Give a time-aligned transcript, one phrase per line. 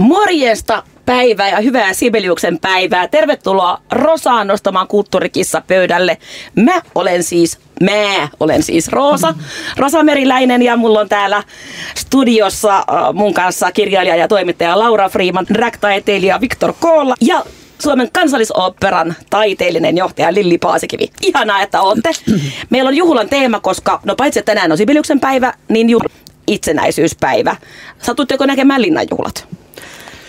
[0.00, 3.08] Morjesta päivää ja hyvää Sibeliuksen päivää.
[3.08, 6.18] Tervetuloa Rosaan nostamaan kulttuurikissa pöydälle.
[6.54, 9.34] Mä olen siis, mä olen siis Roosa,
[9.76, 11.42] Rosa Meriläinen ja mulla on täällä
[11.94, 17.44] studiossa äh, mun kanssa kirjailija ja toimittaja Laura Freeman, drag-taiteilija Viktor Koolla ja
[17.78, 21.10] Suomen kansallisoopperan taiteellinen johtaja Lilli Paasikivi.
[21.22, 22.10] Ihanaa, että olette.
[22.70, 26.08] Meillä on juhlan teema, koska no paitsi tänään on Sibeliuksen päivä, niin juhla
[26.46, 27.56] itsenäisyyspäivä.
[27.98, 29.59] Satutteko näkemään linnanjuhlat?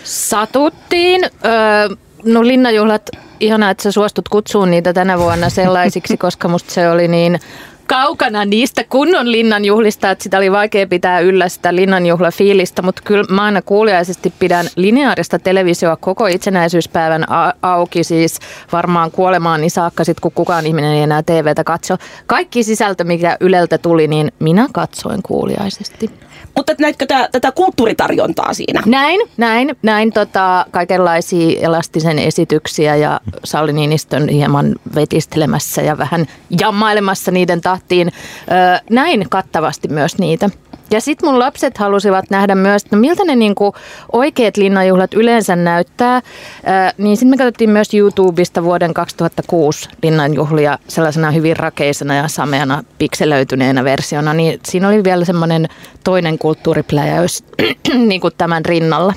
[0.04, 1.24] Satuttiin.
[1.24, 6.90] Öö, no linnanjuhlat, ihanaa, että sä suostut kutsuun niitä tänä vuonna sellaisiksi, koska musta se
[6.90, 7.38] oli niin
[7.86, 13.42] kaukana niistä kunnon linnanjuhlista, että sitä oli vaikea pitää yllä sitä linnanjuhlafiilistä, mutta kyllä mä
[13.42, 17.24] aina kuuliaisesti pidän lineaarista televisioa koko itsenäisyyspäivän
[17.62, 18.38] auki, siis
[18.72, 21.96] varmaan kuolemaan niin saakka sit, kun kukaan ihminen ei enää TVtä katso.
[22.26, 26.10] Kaikki sisältö, mikä Yleltä tuli, niin minä katsoin kuuliaisesti.
[26.56, 28.82] Mutta näetkö tätä, tätä kulttuuritarjontaa siinä?
[28.86, 36.26] Näin, näin, näin tota, kaikenlaisia elastisen esityksiä ja Sauli Niinistön hieman vetistelemässä ja vähän
[36.60, 38.12] jammailemassa niiden tahtiin.
[38.50, 40.50] Öö, näin kattavasti myös niitä.
[40.92, 43.74] Ja sitten mun lapset halusivat nähdä myös, että no miltä ne niinku
[44.12, 46.22] oikeat linnanjuhlat yleensä näyttää.
[46.64, 52.84] Ää, niin sitten me katsottiin myös YouTubesta vuoden 2006 linnanjuhlia sellaisena hyvin rakeisena ja sameana
[52.98, 54.34] pikselöityneenä versiona.
[54.34, 55.68] Niin siinä oli vielä semmoinen
[56.04, 57.44] toinen kulttuuripläjäys
[58.08, 59.14] niin kuin tämän rinnalla.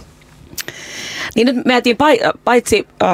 [1.36, 1.82] Niin nyt me
[2.44, 3.10] paitsi äh,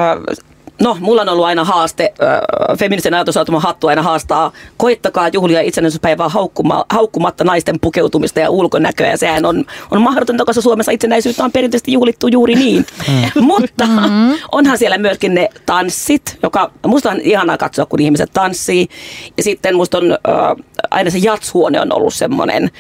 [0.80, 6.30] No, mulla on ollut aina haaste, äh, feminisen ajatusaatuma hattu aina haastaa, koittakaa juhlia itsenäisyyspäivää
[6.30, 9.08] haukkuma, haukkumatta naisten pukeutumista ja ulkonäköä.
[9.08, 12.86] Ja sehän on, on mahdotonta, koska Suomessa itsenäisyyttä on perinteisesti juhlittu juuri niin.
[13.08, 13.44] Mm.
[13.52, 14.38] Mutta mm-hmm.
[14.52, 18.88] onhan siellä myöskin ne tanssit, joka musta on ihanaa katsoa, kun ihmiset tanssii.
[19.38, 20.18] Ja sitten musta on äh,
[20.92, 22.72] aina se jatshuone on ollut semmoinen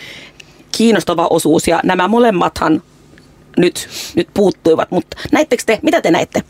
[0.72, 1.67] kiinnostava osuus.
[1.67, 2.83] Ja nämä molemmathan
[3.58, 4.92] nyt, nyt puuttuivat.
[4.92, 6.44] Mutta näittekö te, mitä te näitte?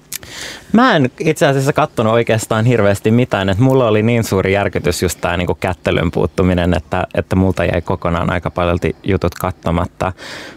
[0.73, 5.21] Mä en itse asiassa kattonut oikeastaan hirveästi mitään, että mulla oli niin suuri järkytys just
[5.21, 10.13] tämä niinku kättelyn puuttuminen, että, että multa jäi kokonaan aika paljon jutut katsomatta.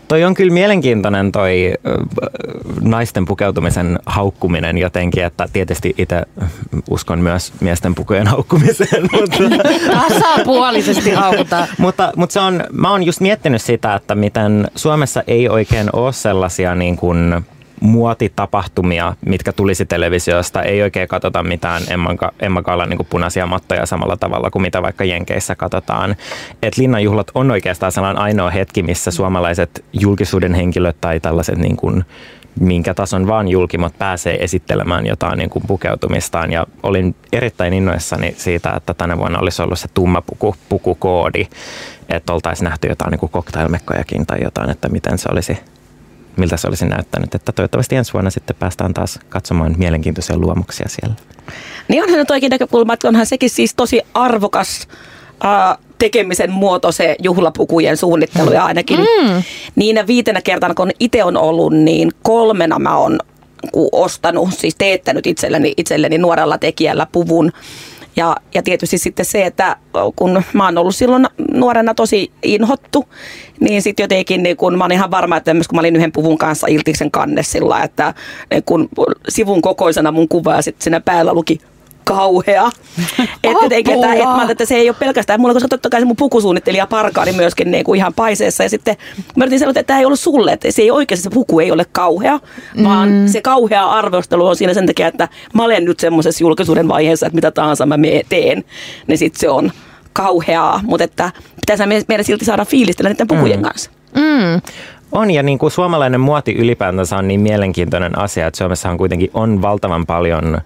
[0.09, 1.75] Toi on kyllä mielenkiintoinen toi
[2.81, 6.23] naisten pukeutumisen haukkuminen jotenkin, että tietysti itse
[6.91, 9.03] uskon myös miesten pukujen haukkumiseen.
[9.13, 9.39] Mutta,
[9.91, 11.69] Tasapuolisesti haukutaan.
[11.79, 16.13] mutta, mutta se on, mä oon just miettinyt sitä, että miten Suomessa ei oikein ole
[16.13, 17.45] sellaisia niin kuin
[17.81, 20.63] muotitapahtumia, mitkä tulisi televisiosta.
[20.63, 21.83] Ei oikein katsota mitään
[22.41, 26.17] Emma Kallan niin punaisia mattoja samalla tavalla kuin mitä vaikka Jenkeissä katsotaan.
[26.63, 32.05] Et linnanjuhlat on oikeastaan sellainen ainoa hetki, missä suomalaiset julkisuuden henkilöt tai tällaiset niin kuin
[32.61, 36.53] minkä tason vaan julkimot pääsee esittelemään jotain niin kuin pukeutumistaan.
[36.53, 41.47] Ja olin erittäin innoissani siitä, että tänä vuonna olisi ollut se tumma puku, pukukoodi,
[42.09, 45.59] että oltaisiin nähty jotain niin kuin cocktailmekkojakin tai jotain, että miten se olisi
[46.37, 47.35] miltä se olisi näyttänyt.
[47.35, 51.15] Että toivottavasti ensi vuonna sitten päästään taas katsomaan mielenkiintoisia luomuksia siellä.
[51.89, 54.89] Niin onhan nyt oikein näkökulma, että onhan sekin siis tosi arvokas
[55.45, 59.43] äh, tekemisen muoto se juhlapukujen suunnittelu ja ainakin mm.
[59.77, 63.19] niinä viitenä kertana, kun itse on ollut, niin kolmena mä oon
[63.93, 67.53] ostanut, siis teettänyt itselleni, itselleni nuorella tekijällä puvun
[68.17, 69.77] ja, ja tietysti sitten se, että
[70.17, 73.09] kun mä oon ollut silloin nuorena tosi inhottu,
[73.61, 76.39] niin sitten jotenkin niin kun mä oon ihan varma, että kun mä olin yhden puvun
[76.39, 78.15] kanssa Iltiksen kannessilla, että
[78.65, 78.89] kun
[79.29, 81.61] sivun kokoisena mun kuva ja sitten siinä päällä luki
[82.05, 82.71] kauhea.
[83.45, 86.07] että, jotenkin, että, että, että, että, se ei ole pelkästään mulla, koska totta kai se
[86.07, 88.63] mun pukusuunnittelija parkaari myöskin niin kuin ihan paiseessa.
[88.63, 88.97] Ja sitten
[89.37, 91.73] mä yritin sanoa, että tämä ei ollut sulle, että se ei oikeasti se puku ei
[91.73, 92.41] ole kauhea,
[92.77, 92.85] mm.
[92.85, 97.27] vaan se kauhea arvostelu on siinä sen takia, että mä olen nyt semmoisessa julkisuuden vaiheessa,
[97.27, 97.97] että mitä tahansa mä
[98.29, 98.65] teen,
[99.07, 99.73] niin sitten se on
[100.13, 100.81] kauheaa.
[100.83, 103.63] Mutta että pitäisi meidän silti saada fiilistellä niiden pukujen mm.
[103.63, 103.91] kanssa.
[104.15, 104.61] Mm.
[105.13, 109.63] On ja niin kuin suomalainen muoti ylipäätänsä on niin mielenkiintoinen asia, että Suomessahan kuitenkin on
[109.63, 110.61] valtavan paljon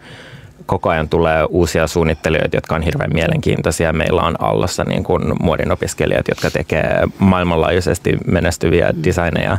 [0.69, 3.93] koko ajan tulee uusia suunnittelijoita, jotka on hirveän mielenkiintoisia.
[3.93, 9.59] Meillä on allossa niin kuin muodin opiskelijat, jotka tekee maailmanlaajuisesti menestyviä designeja.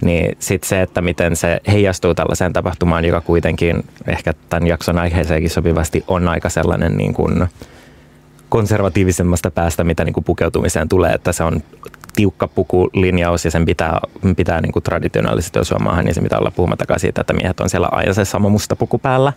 [0.00, 5.50] Niin sitten se, että miten se heijastuu tällaiseen tapahtumaan, joka kuitenkin ehkä tämän jakson aiheeseenkin
[5.50, 7.48] sopivasti on aika sellainen niin kuin
[8.48, 11.62] konservatiivisemmasta päästä, mitä niin kuin pukeutumiseen tulee, että se on
[12.14, 14.00] tiukka pukulinjaus ja sen pitää,
[14.36, 17.70] pitää niin kuin traditionaalisesti, jos maahan, niin se pitää olla puhumattakaan siitä, että miehet on
[17.70, 19.32] siellä aina se sama musta puku päällä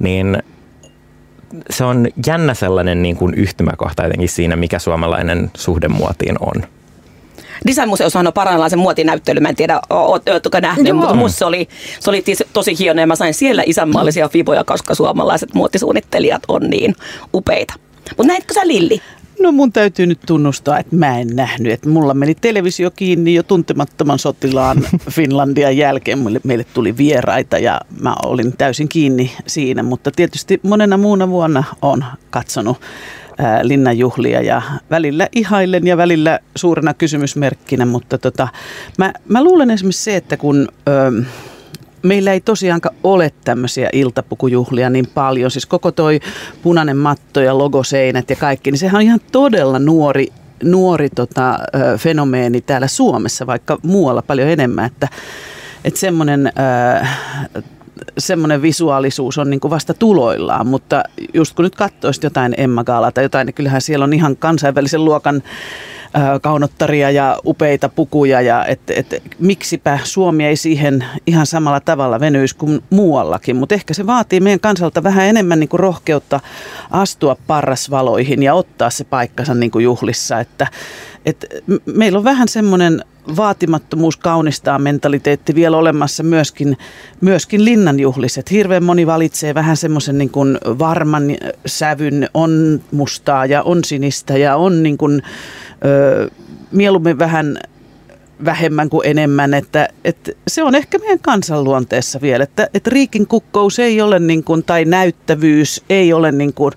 [0.00, 0.42] niin
[1.70, 6.62] se on jännä sellainen niin kuin yhtymäkohta jotenkin siinä, mikä suomalainen suhde muotiin on.
[7.66, 10.96] Designmuseossahan on parhaillaan se muotinäyttely, mä en tiedä, oletteko nähnyt, Joo.
[10.96, 11.68] mutta musta se oli,
[12.00, 16.96] se oli tosi hieno ja mä sain siellä isänmaallisia fiboja, koska suomalaiset muotisuunnittelijat on niin
[17.34, 17.74] upeita.
[18.16, 19.00] Mutta näitkö sä Lilli?
[19.40, 21.72] No mun täytyy nyt tunnustaa, että mä en nähnyt.
[21.72, 24.76] Että mulla meni televisio kiinni jo tuntemattoman sotilaan
[25.10, 26.18] Finlandian jälkeen.
[26.18, 29.82] Meille, meille tuli vieraita ja mä olin täysin kiinni siinä.
[29.82, 32.76] Mutta tietysti monena muuna vuonna on katsonut
[33.38, 37.86] ää, linnanjuhlia ja välillä ihailen ja välillä suurena kysymysmerkkinä.
[37.86, 38.48] Mutta tota,
[38.98, 40.68] mä, mä luulen esimerkiksi se, että kun...
[40.88, 41.22] Ö,
[42.02, 45.50] meillä ei tosiaankaan ole tämmöisiä iltapukujuhlia niin paljon.
[45.50, 46.20] Siis koko toi
[46.62, 50.26] punainen matto ja logoseinät ja kaikki, niin sehän on ihan todella nuori,
[50.64, 51.58] nuori tota,
[51.98, 54.84] fenomeeni täällä Suomessa, vaikka muualla paljon enemmän.
[54.84, 55.08] Että,
[55.84, 56.52] että semmoinen...
[58.18, 61.02] semmoinen visuaalisuus on niin vasta tuloillaan, mutta
[61.34, 65.04] just kun nyt katsoisit jotain Emma Gaalaa tai jotain, niin kyllähän siellä on ihan kansainvälisen
[65.04, 65.42] luokan
[66.42, 72.56] kaunottaria ja upeita pukuja ja et, et, miksipä Suomi ei siihen ihan samalla tavalla venyisi
[72.56, 76.40] kuin muuallakin, mutta ehkä se vaatii meidän kansalta vähän enemmän niin kuin rohkeutta
[76.90, 80.66] astua parrasvaloihin ja ottaa se paikkansa niin kuin juhlissa, että
[81.26, 81.46] et
[81.86, 83.04] meillä on vähän semmoinen
[83.36, 86.76] vaatimattomuus kaunistaa mentaliteetti vielä olemassa myöskin,
[87.20, 88.50] myöskin linnanjuhliset.
[88.50, 90.30] Hirveän moni valitsee vähän semmoisen niin
[90.78, 91.24] varman
[91.66, 95.22] sävyn, on mustaa ja on sinistä ja on niin kuin,
[95.84, 96.30] ö,
[96.72, 97.58] mieluummin vähän
[98.44, 103.78] vähemmän kuin enemmän, että, että se on ehkä meidän kansanluonteessa vielä, että, että riikin kukkous
[103.78, 106.72] ei ole niin kuin, tai näyttävyys ei ole niin kuin,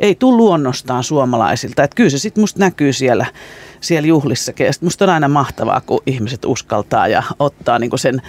[0.00, 3.26] ei tule luonnostaan suomalaisilta, että kyllä se sitten musta näkyy siellä,
[3.80, 8.22] siellä juhlissakin ja musta on aina mahtavaa, kun ihmiset uskaltaa ja ottaa niin kuin sen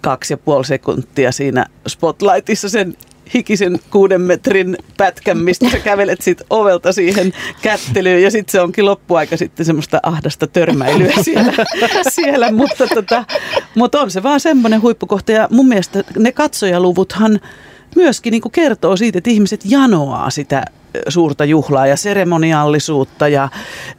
[0.00, 2.94] kaksi ja puoli sekuntia siinä spotlightissa sen
[3.34, 7.32] hikisen kuuden metrin pätkän, mistä sä kävelet sit ovelta siihen
[7.62, 11.52] kättelyyn ja sitten se onkin loppuaika sitten semmoista ahdasta törmäilyä siellä,
[12.08, 12.52] siellä.
[12.52, 13.24] Mutta, tota,
[13.74, 17.40] mutta on se vaan semmoinen huippukohta ja mun mielestä ne katsojaluvuthan
[17.96, 20.64] myöskin niin kertoo siitä, että ihmiset janoaa sitä
[21.08, 23.48] suurta juhlaa ja seremoniallisuutta ja,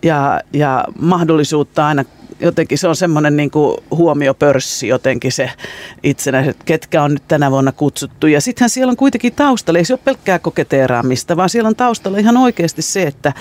[0.03, 2.05] ja, ja mahdollisuutta aina
[2.39, 3.51] jotenkin se on semmoinen niin
[3.91, 5.51] huomiopörssi jotenkin se
[6.03, 8.27] itsenäiset, ketkä on nyt tänä vuonna kutsuttu.
[8.27, 12.17] Ja sittenhän siellä on kuitenkin taustalla, ei se ole pelkkää koketeeraamista, vaan siellä on taustalla
[12.17, 13.33] ihan oikeasti se, että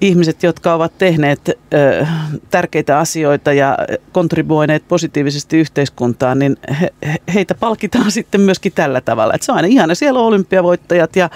[0.00, 2.06] ihmiset, jotka ovat tehneet ö,
[2.50, 3.78] tärkeitä asioita ja
[4.12, 6.92] kontribuoineet positiivisesti yhteiskuntaan, niin he,
[7.34, 9.34] heitä palkitaan sitten myöskin tällä tavalla.
[9.34, 9.94] Et se on aina ihana.
[9.94, 11.30] Siellä on olympiavoittajat ja,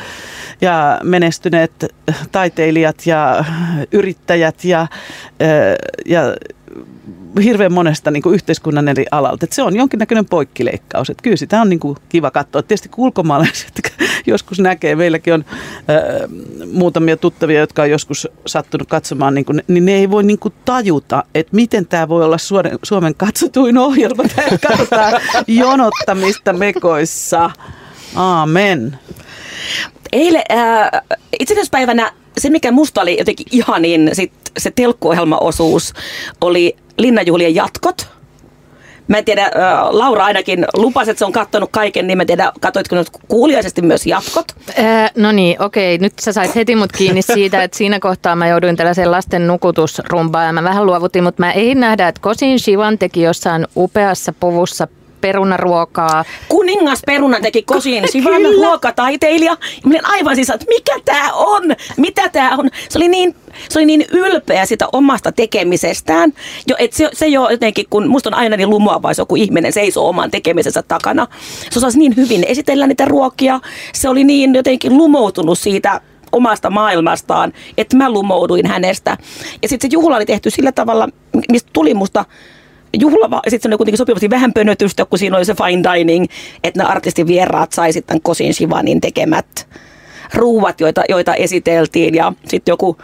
[0.61, 1.95] ja menestyneet
[2.33, 3.45] taiteilijat ja
[3.93, 4.87] yrittäjät ja,
[5.43, 5.77] ö,
[6.07, 6.21] ja
[7.43, 9.45] hirveän monesta niin kuin yhteiskunnan eri alalta.
[9.45, 11.11] Että se on jonkinnäköinen poikkileikkaus.
[11.11, 12.63] Että kyllä sitä on niin kuin kiva katsoa.
[12.63, 13.81] Tietysti ulkomaalaiset
[14.27, 15.45] joskus näkee, meilläkin on
[15.89, 16.01] ää,
[16.73, 20.55] muutamia tuttavia, jotka on joskus sattunut katsomaan, niin, kuin, niin ne ei voi niin kuin
[20.65, 24.23] tajuta, että miten tämä voi olla Suomen, Suomen katsotuin ohjelma.
[24.37, 25.13] Tämä katsotaan
[25.47, 27.51] jonottamista mekoissa.
[28.17, 28.99] Aamen.
[30.13, 30.91] Eilen äh,
[31.41, 35.93] itsenäispäivänä se, mikä musta oli jotenkin ihanin, sit se telkkuohjelmaosuus
[36.41, 38.09] oli Linnanjuhlien jatkot.
[39.09, 39.51] Mä en tiedä,
[39.91, 43.83] Laura ainakin lupasi, että se on katsonut kaiken, niin mä en tiedä, katsoitko nyt kuuliaisesti
[43.83, 44.45] myös jatkot?
[44.79, 45.99] Äh, no niin, okei.
[45.99, 50.47] Nyt sä sait heti mut kiinni siitä, että siinä kohtaa mä jouduin tällaisen lasten nukutusrumbaan
[50.47, 54.89] ja mä vähän luovutin, mutta mä ei nähdä, että Kosin Shivan teki jossain upeassa puvussa
[55.21, 56.25] perunaruokaa.
[56.49, 59.57] Kuningas peruna teki kosin Sivan ruokataiteilija.
[59.83, 61.63] Ja minä aivan siis, että mikä tämä on?
[61.97, 62.71] Mitä tämä on?
[62.89, 63.35] Se oli niin
[63.69, 66.33] se oli niin ylpeä sitä omasta tekemisestään,
[66.67, 70.09] jo, että se, se jo jotenkin, kun musta on aina niin lumoava, joku ihminen seisoo
[70.09, 71.27] oman tekemisensä takana.
[71.71, 73.61] Se osasi niin hyvin esitellä niitä ruokia,
[73.93, 76.01] se oli niin jotenkin lumoutunut siitä
[76.33, 79.17] omasta maailmastaan, että mä lumouduin hänestä.
[79.63, 81.09] Ja sitten se juhla oli tehty sillä tavalla,
[81.51, 82.25] mistä tuli musta
[82.99, 86.27] juhlava, ja sitten se oli kuitenkin sopivasti vähän pönötystä, kun siinä oli se fine dining,
[86.65, 89.69] että ne artistin vieraat sai sitten Kosin Shivanin tekemät
[90.35, 92.97] ruuat, joita, joita esiteltiin, ja sitten joku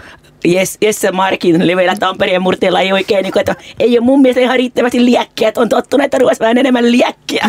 [0.80, 4.56] Jesse Markin leveillä Tampereen murteella ei oikein, niin kuin, että ei ole mun mielestä ihan
[4.56, 7.48] riittävästi liäkkiä, että on tottunut, että ruoassa vähän enemmän liäkkiä.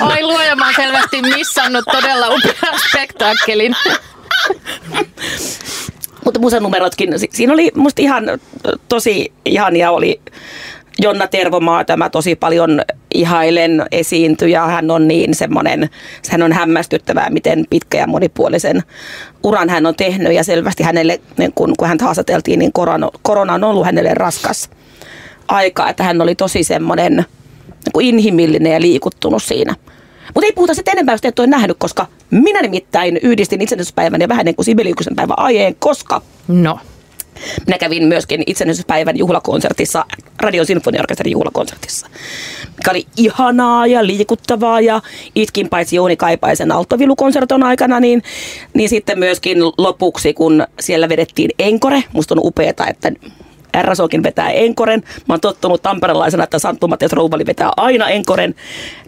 [0.00, 3.76] Ai luoja, mä oon selvästi missannut todella upean spektaakkelin.
[6.24, 8.24] Mutta musanumerotkin, siinä oli musta ihan
[8.88, 10.20] tosi ihania oli
[10.98, 12.82] Jonna Tervomaa, tämä tosi paljon
[13.14, 14.66] ihailen esiintyjä.
[14.66, 15.90] Hän on niin semmoinen,
[16.30, 18.82] hän on hämmästyttävää, miten pitkä ja monipuolisen
[19.42, 20.32] uran hän on tehnyt.
[20.32, 24.70] Ja selvästi hänelle, niin kun, kun hän haastateltiin, niin korona, korona on ollut hänelle raskas
[25.48, 25.88] aika.
[25.88, 27.24] Että hän oli tosi semmoinen
[27.94, 29.74] niin inhimillinen ja liikuttunut siinä.
[30.34, 34.28] Mutta ei puhuta sitten enempää, jos et ole nähnyt, koska minä nimittäin yhdistin itsenäisyyspäivän ja
[34.28, 36.78] vähän niin kuin Sibeliuksen päivän ajeen, koska no.
[37.66, 40.04] Minä kävin myöskin itsenäisyyspäivän juhlakonsertissa,
[40.40, 42.06] Radion Sinfoniaorkesterin juhlakonsertissa,
[42.76, 45.00] mikä oli ihanaa ja liikuttavaa ja
[45.34, 48.22] itkin paitsi Jouni Kaipaisen alttovilukonserton aikana, niin,
[48.74, 53.12] niin sitten myöskin lopuksi, kun siellä vedettiin enkore, musta on upeeta, että
[53.82, 55.02] RSOkin vetää enkoren.
[55.28, 58.54] Mä oon tottunut tamperelaisena, että Santtu Matias Rouvali vetää aina enkoren.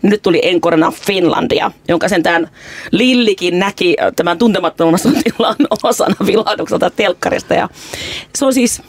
[0.03, 2.51] Nyt tuli enkorena Finlandia, jonka sentään
[2.91, 7.55] Lillikin näki tämän tuntemattomassa tilan osana vilahdukselta telkkarista.
[7.55, 7.69] Ja
[8.35, 8.83] se on siis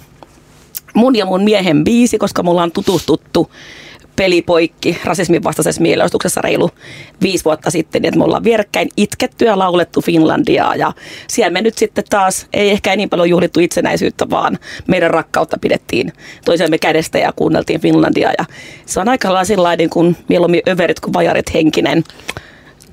[0.94, 3.52] mun ja mun miehen biisi, koska mulla on tutustuttu
[4.16, 6.70] pelipoikki rasismin vastaisessa mielenostuksessa reilu
[7.22, 10.94] viisi vuotta sitten, niin että me ollaan vierekkäin itketty ja laulettu Finlandiaa ja
[11.28, 16.14] siellä me nyt sitten taas ei ehkä niin paljon juhlittu itsenäisyyttä, vaan meidän rakkautta pidettiin
[16.46, 18.46] toisemme kädestä ja kuunneltiin Finlandiaa ja
[18.86, 22.04] se on aika lailla sellainen kuin mieluummin överit kuin vajarit henkinen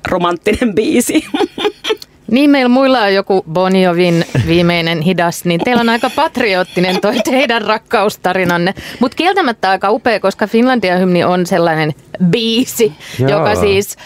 [0.07, 1.25] romanttinen biisi.
[2.33, 7.61] Niin, meillä muilla on joku Boniovin viimeinen hidas, niin teillä on aika patriottinen toi teidän
[7.61, 8.73] rakkaustarinanne.
[8.99, 11.93] Mutta kieltämättä aika upea, koska Finlandia hymni on sellainen
[12.25, 13.29] biisi, Joo.
[13.29, 13.97] joka siis,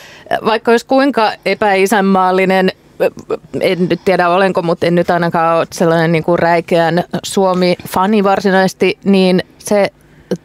[0.46, 2.72] vaikka olisi kuinka epäisänmaallinen,
[3.62, 8.98] en nyt tiedä olenko, mutta en nyt ainakaan ole sellainen niin kuin räikeän Suomi-fani varsinaisesti,
[9.04, 9.92] niin se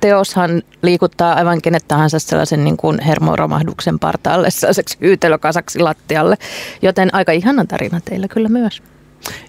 [0.01, 6.37] teoshan liikuttaa aivan kenet tahansa sellaisen niin kuin hermoromahduksen partaalle, sellaiseksi hyytelökasaksi lattialle.
[6.83, 8.83] Joten aika ihana tarina teillä kyllä myös.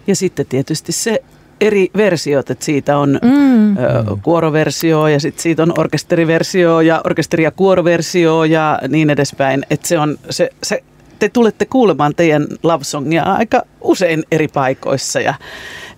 [0.08, 1.24] Ja sitten tietysti se
[1.62, 3.78] eri versiot, että siitä on mm.
[3.78, 3.80] ö,
[4.22, 9.66] kuoroversio ja sitten siitä on orkesteriversio ja orkesteri- ja kuoroversio ja niin edespäin.
[9.70, 10.84] Että se on se, se
[11.20, 15.34] te tulette kuulemaan teidän love songia aika usein eri paikoissa ja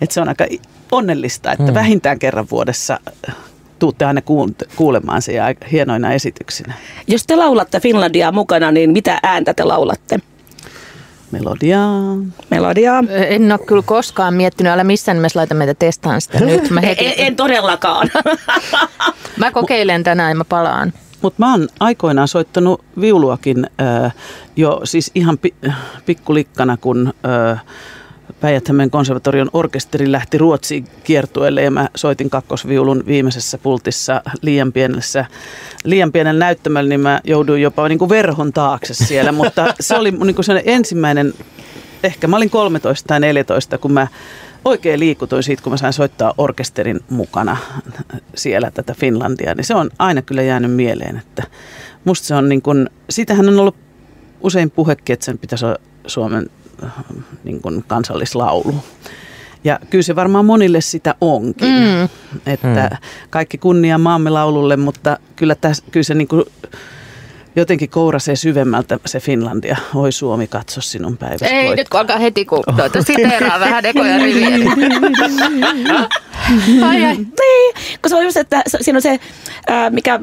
[0.02, 0.46] että se on aika
[0.92, 1.74] onnellista, että mm.
[1.74, 3.00] vähintään kerran vuodessa
[3.86, 4.22] tuutte aina
[4.76, 5.34] kuulemaan se
[5.72, 6.74] hienoina esityksinä.
[7.08, 10.20] Jos te laulatte Finlandia mukana, niin mitä ääntä te laulatte?
[11.32, 12.16] Melodiaa.
[12.50, 13.04] Melodiaa.
[13.10, 16.70] En ole kyllä koskaan miettinyt, älä missään nimessä laita meitä testaan sitä nyt.
[16.70, 17.06] Mä heti...
[17.06, 18.10] en, en todellakaan.
[19.38, 20.94] mä kokeilen tänään ja mä palaan.
[21.22, 24.14] Mutta mä oon aikoinaan soittanut viuluakin äh,
[24.56, 25.56] jo siis ihan pi-
[26.06, 27.14] pikkulikkana, kun
[27.52, 27.64] äh,
[28.42, 35.26] päijät konservatorion orkesteri lähti Ruotsiin kiertueelle ja mä soitin kakkosviulun viimeisessä pultissa liian pienessä,
[35.84, 40.12] liian pienen näyttämällä, niin mä jouduin jopa niin kuin verhon taakse siellä, mutta se oli
[40.12, 41.34] niin kuin ensimmäinen,
[42.04, 44.08] ehkä mä olin 13 tai 14, kun mä
[44.66, 47.58] oikein liikutuin siitä, kun mä sain soittaa orkesterin mukana
[48.36, 51.44] siellä tätä Finlandia, niin se on aina kyllä jäänyt mieleen, että
[52.06, 53.76] musta se on niin kuin, siitähän on ollut
[54.42, 55.78] usein puhekin, että sen pitäisi olla
[56.08, 56.50] Suomen
[57.44, 58.76] niin kuin kansallislaulu.
[59.64, 61.68] Ja kyllä se varmaan monille sitä onkin.
[61.68, 62.10] Mm.
[62.46, 62.98] Että mm.
[63.30, 66.44] kaikki kunnia maamme laululle, mutta kyllä, täs, kyllä se niin kuin
[67.56, 69.78] jotenkin kourasee syvemmältä se Finlandia.
[69.96, 71.46] Oi Suomi, katso sinun päiväsi.
[71.46, 71.78] Ei koit.
[71.78, 74.48] nyt kun alkaa heti kun tuota, siteeraa vähän ekoja riviä.
[76.90, 77.16] ai ai.
[77.16, 79.20] Niin, kun se on just, että siinä on se,
[79.90, 80.20] mikä,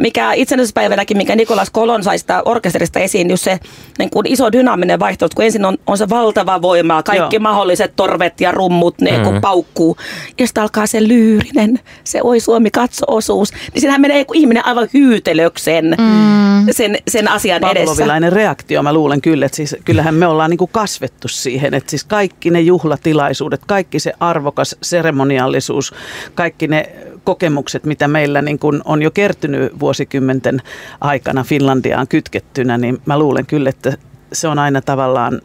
[0.00, 3.58] mikä itsenäisyyspäivänäkin, mikä Nikolas Kolon sai sitä orkesterista esiin, just se
[3.98, 7.42] niin kuin iso dynaaminen vaihtoehto, kun ensin on, on se valtava voima, kaikki Joo.
[7.42, 9.24] mahdolliset torvet ja rummut, ne mm.
[9.24, 9.96] kun paukkuu,
[10.38, 15.84] ja sitten alkaa se lyyrinen, se oi Suomi katso-osuus, niin siinähän menee ihminen aivan hyytelökseen
[15.98, 16.66] mm.
[16.70, 18.36] sen, sen asian Pavlovilainen edessä.
[18.36, 22.04] reaktio, mä luulen kyllä, että siis, kyllähän me ollaan niin kuin kasvettu siihen, että siis
[22.04, 25.94] kaikki ne juhlatilaisuudet, kaikki se arvokas seremoniallisuus,
[26.34, 26.88] kaikki ne
[27.24, 30.62] kokemukset, mitä meillä niin kuin on jo kertynyt vuosikymmenten
[31.00, 33.96] aikana Finlandiaan kytkettynä, niin mä luulen kyllä, että
[34.32, 35.40] se on aina tavallaan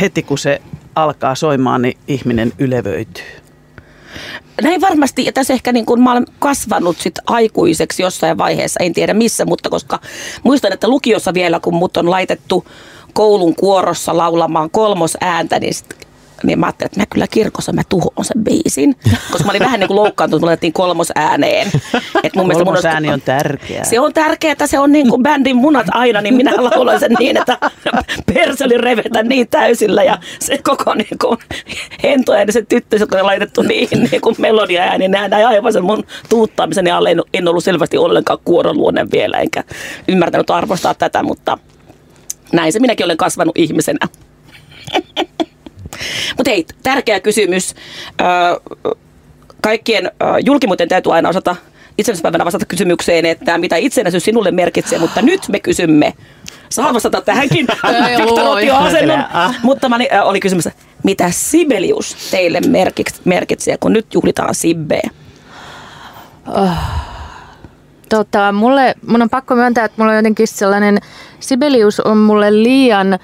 [0.00, 0.62] heti kun se
[0.94, 3.24] alkaa soimaan, niin ihminen ylevöityy.
[4.62, 8.92] Näin varmasti, ja tässä ehkä niin kuin mä olen kasvanut sit aikuiseksi jossain vaiheessa, en
[8.92, 10.00] tiedä missä, mutta koska
[10.42, 12.64] muistan, että lukiossa vielä, kun mut on laitettu
[13.12, 16.05] koulun kuorossa laulamaan kolmos ääntä, niin sit
[16.46, 18.96] niin mä ajattelin, että mä kyllä kirkossa mä tuhoon sen biisin.
[19.30, 21.66] Koska mä olin vähän niin kuin loukkaantunut, kun laitettiin kolmos ääneen.
[22.22, 23.84] Et mun kolmos mun ääni on tärkeä.
[23.84, 27.12] Se on tärkeää, että se on niin kuin bändin munat aina, niin minä laulan sen
[27.18, 27.58] niin, että
[28.34, 30.02] perseli revetä niin täysillä.
[30.02, 31.38] Ja se koko niin kuin
[32.02, 35.84] hentoja se tyttö, joka on laitettu niihin niin kuin melodia ääni, niin näin aivan sen
[35.84, 37.10] mun tuuttaamisen alle.
[37.10, 39.64] En, en ollut selvästi ollenkaan kuoron luonne vielä, enkä
[40.08, 41.58] ymmärtänyt arvostaa tätä, mutta
[42.52, 44.08] näin se minäkin olen kasvanut ihmisenä.
[46.36, 47.74] Mutta hei, tärkeä kysymys.
[49.62, 50.10] Kaikkien
[50.44, 51.56] julkimuuten täytyy aina osata
[51.98, 56.14] itsenäisyyspäivänä vastata kysymykseen, että mitä itsenäisyys sinulle merkitsee, mutta nyt me kysymme.
[56.68, 57.66] Saa vastata tähänkin
[58.78, 59.24] asennon,
[59.62, 60.68] mutta mä, oli kysymys,
[61.04, 62.60] mitä Sibelius teille
[63.24, 65.10] merkitsee, kun nyt juhlitaan Sibbeä?
[66.46, 66.70] Oh.
[68.08, 70.98] Tota, mulle, mun on pakko myöntää, että mulla on jotenkin sellainen,
[71.40, 73.16] Sibelius on mulle liian, ö,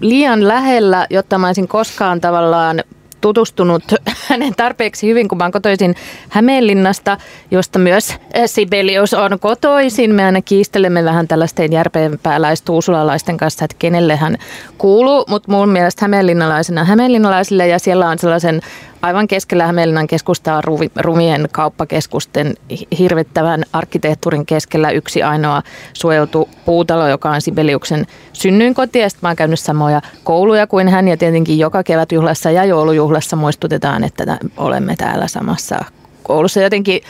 [0.00, 2.82] liian lähellä, jotta mä olisin koskaan tavallaan
[3.20, 3.82] tutustunut
[4.28, 5.94] hänen tarpeeksi hyvin, kun mä oon kotoisin
[6.28, 7.18] Hämeenlinnasta,
[7.50, 8.14] josta myös
[8.46, 10.14] Sibelius on kotoisin.
[10.14, 14.36] Me aina kiistelemme vähän tällaisten järpeenpääläistuusulalaisten kanssa, että kenelle hän
[14.78, 18.60] kuuluu, mutta mun mielestä hämeenlinnalaisena hämeenlinnalaisille ja siellä on sellaisen
[19.02, 20.62] aivan keskellä Hämeenlinnan keskustaa
[20.96, 22.54] Rumien kauppakeskusten
[22.98, 25.62] hirvittävän arkkitehtuurin keskellä yksi ainoa
[25.92, 28.98] suojeltu puutalo, joka on Sibeliuksen synnyinkoti.
[28.98, 34.04] Ja mä oon käynyt samoja kouluja kuin hän ja tietenkin joka kevätjuhlassa ja joulujuhlassa muistutetaan,
[34.04, 35.84] että olemme täällä samassa
[36.22, 36.60] koulussa.
[36.60, 37.00] Jotenkin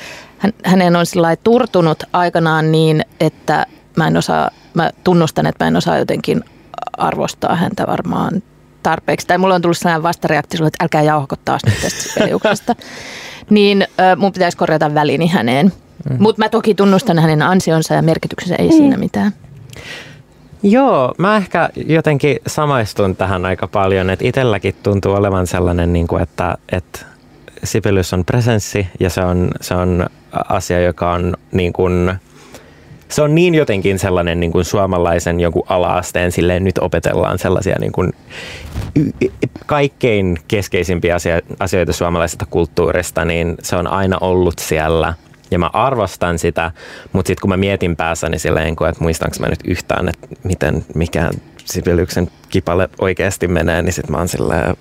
[0.65, 1.07] hänen on
[1.45, 3.67] turtunut aikanaan niin, että
[3.97, 6.45] mä en osaa, mä tunnustan, että mä en osaa jotenkin
[6.99, 8.43] arvostaa häntä varmaan
[8.91, 12.75] tarpeeksi, tai mulla on tullut sellainen vastareaktio, että älkää jauhako taas nyt tästä peliuksesta,
[13.51, 15.73] niin äh, mun pitäisi korjata välini häneen.
[16.11, 16.17] Mm.
[16.19, 18.77] Mutta mä toki tunnustan hänen ansionsa ja merkityksensä, ei mm.
[18.77, 19.33] siinä mitään.
[20.63, 26.23] Joo, mä ehkä jotenkin samaistun tähän aika paljon, että itselläkin tuntuu olevan sellainen, niin kuin,
[26.23, 26.99] että, että
[27.65, 30.07] Sibelius on presenssi ja se on, se on
[30.49, 32.15] asia, joka on niin kuin,
[33.17, 37.93] se on niin jotenkin sellainen niin kuin suomalaisen joku ala-asteen, silleen nyt opetellaan sellaisia niin
[37.93, 38.13] kuin
[39.67, 41.17] kaikkein keskeisimpiä
[41.61, 45.15] asioita suomalaisesta kulttuurista, niin se on aina ollut siellä–
[45.51, 46.73] ja mä arvostan sitä,
[47.13, 51.35] mutta sitten kun mä mietin päässäni silleen, että muistanko mä nyt yhtään, että miten mikään
[51.65, 54.77] Sibeliuksen kipale oikeasti menee, niin sitten mä oon silleen,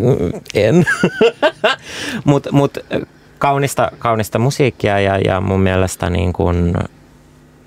[0.00, 0.84] mm, en.
[2.24, 2.78] Mutta mut,
[3.44, 6.74] kaunista, kaunista musiikkia ja, ja mun mielestä niin kun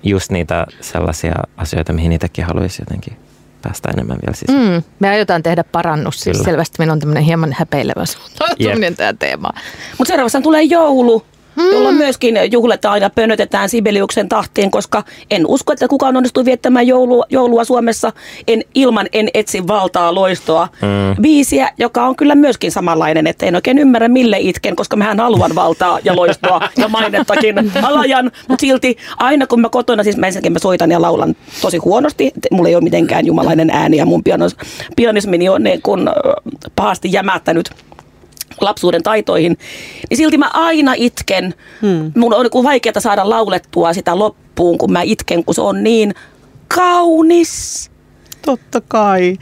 [0.02, 3.16] just niitä sellaisia asioita, mihin itsekin haluaisi jotenkin
[3.62, 4.74] päästä enemmän vielä sisään.
[4.74, 6.20] Mm, me aiotaan tehdä parannus.
[6.20, 9.50] Siis selvästi meillä on tämmöinen hieman häpeilevä suhtautuminen tämä teema.
[9.98, 11.24] Mutta seuraavassa tulee joulu
[11.58, 11.72] mm.
[11.72, 17.24] jolloin myöskin juhletaan ja pönötetään Sibeliuksen tahtiin, koska en usko, että kukaan onnistuu viettämään joulua,
[17.30, 18.12] joulua Suomessa.
[18.48, 20.68] En, ilman En etsi valtaa loistoa.
[20.82, 21.22] Mm.
[21.22, 25.54] biisiä, joka on kyllä myöskin samanlainen, että en oikein ymmärrä mille itken, koska mehän haluan
[25.54, 30.52] valtaa ja loistoa ja mainettakin alajan, mutta silti aina kun mä kotona, siis mä ensinnäkin
[30.52, 34.56] mä soitan ja laulan tosi huonosti, mulla ei ole mitenkään jumalainen ääni ja mun pianos,
[34.96, 36.10] pianismini on niin kun
[36.76, 37.70] pahasti jämättänyt
[38.60, 39.58] lapsuuden taitoihin,
[40.10, 41.54] niin silti mä aina itken.
[41.82, 42.12] Hmm.
[42.16, 46.14] Mun on niin vaikeaa saada laulettua sitä loppuun, kun mä itken, kun se on niin
[46.68, 47.90] kaunis.
[48.42, 49.36] Totta kai.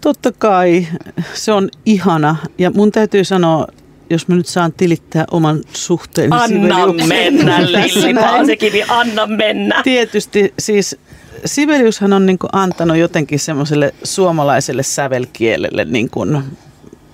[0.00, 0.86] Totta kai.
[1.34, 2.36] Se on ihana.
[2.58, 3.66] Ja mun täytyy sanoa,
[4.10, 6.32] jos mä nyt saan tilittää oman suhteen.
[6.32, 9.82] Anna mennä, Lilli Paasekivi, anna mennä.
[9.84, 10.96] Tietysti siis
[11.44, 16.42] Sibeliushan on niin antanut jotenkin semmoiselle suomalaiselle sävelkielelle niin kuin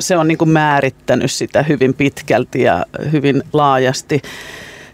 [0.00, 4.22] se on niin kuin määrittänyt sitä hyvin pitkälti ja hyvin laajasti.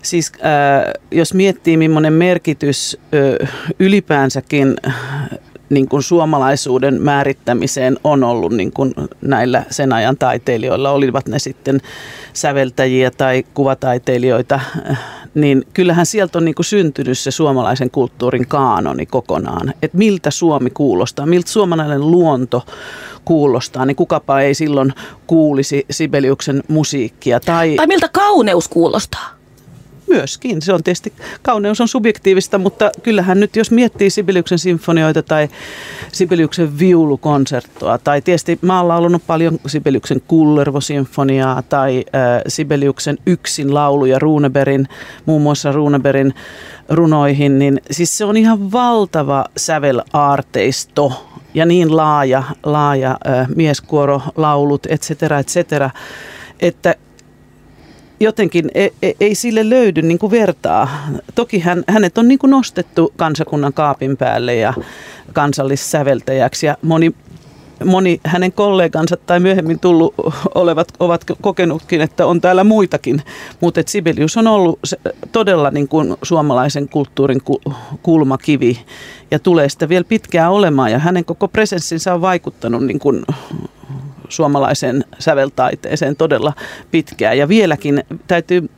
[0.03, 2.99] Siis äh, jos miettii, millainen merkitys
[3.41, 4.77] äh, ylipäänsäkin
[5.71, 11.81] niin kuin suomalaisuuden määrittämiseen on ollut niin kuin näillä sen ajan taiteilijoilla, olivat ne sitten
[12.33, 14.61] säveltäjiä tai kuvataiteilijoita,
[15.35, 19.75] niin kyllähän sieltä on niin kuin syntynyt se suomalaisen kulttuurin kaanoni kokonaan.
[19.83, 22.63] Että miltä Suomi kuulostaa, miltä suomalainen luonto
[23.25, 24.93] kuulostaa, niin kukapa ei silloin
[25.27, 27.41] kuulisi Sibeliuksen musiikkia.
[27.41, 29.44] Tai, tai miltä kauneus kuulostaa?
[30.07, 30.63] Myöskin.
[30.63, 31.13] Se on tietysti,
[31.43, 35.49] kauneus on subjektiivista, mutta kyllähän nyt jos miettii Sibeliuksen sinfonioita tai
[36.13, 44.19] Sibeliuksen viulukonserttoa, tai tietysti mä oon laulunut paljon Sibeliuksen Kullervo-sinfoniaa tai äh, Sibeliuksen yksin lauluja
[44.19, 44.89] Runeberin,
[45.27, 46.35] muun muassa Runeberin
[46.89, 54.87] runoihin, niin siis se on ihan valtava sävelaarteisto ja niin laaja, laaja äh, mieskuoro, laulut,
[54.89, 55.91] et cetera, et cetera,
[56.61, 56.95] että
[58.25, 60.89] jotenkin ei, e, ei sille löydy niin kuin vertaa.
[61.35, 64.75] Toki hän, hänet on niin kuin nostettu kansakunnan kaapin päälle ja
[65.33, 67.15] kansallissäveltäjäksi ja moni,
[67.85, 70.15] moni hänen kollegansa tai myöhemmin tullut
[70.55, 73.23] olevat ovat kokenutkin, että on täällä muitakin.
[73.61, 74.79] Mutta Sibelius on ollut
[75.33, 77.43] todella niin kuin suomalaisen kulttuurin
[78.03, 78.79] kulmakivi
[79.31, 83.25] ja tulee sitä vielä pitkään olemaan ja hänen koko presenssinsä on vaikuttanut niin kuin
[84.29, 86.53] suomalaiseen säveltaiteeseen todella
[86.91, 87.39] pitkään.
[87.39, 88.71] Ja vieläkin täytyy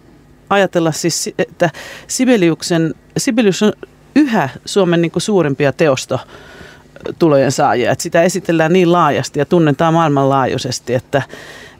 [0.51, 1.71] ajatella siis, että
[2.07, 3.73] Sibeliuksen, Sibelius on
[4.15, 6.21] yhä Suomen niin suurimpia teosto
[7.19, 7.93] tulojen saajia.
[7.93, 11.23] Että sitä esitellään niin laajasti ja tunnetaan maailmanlaajuisesti, että,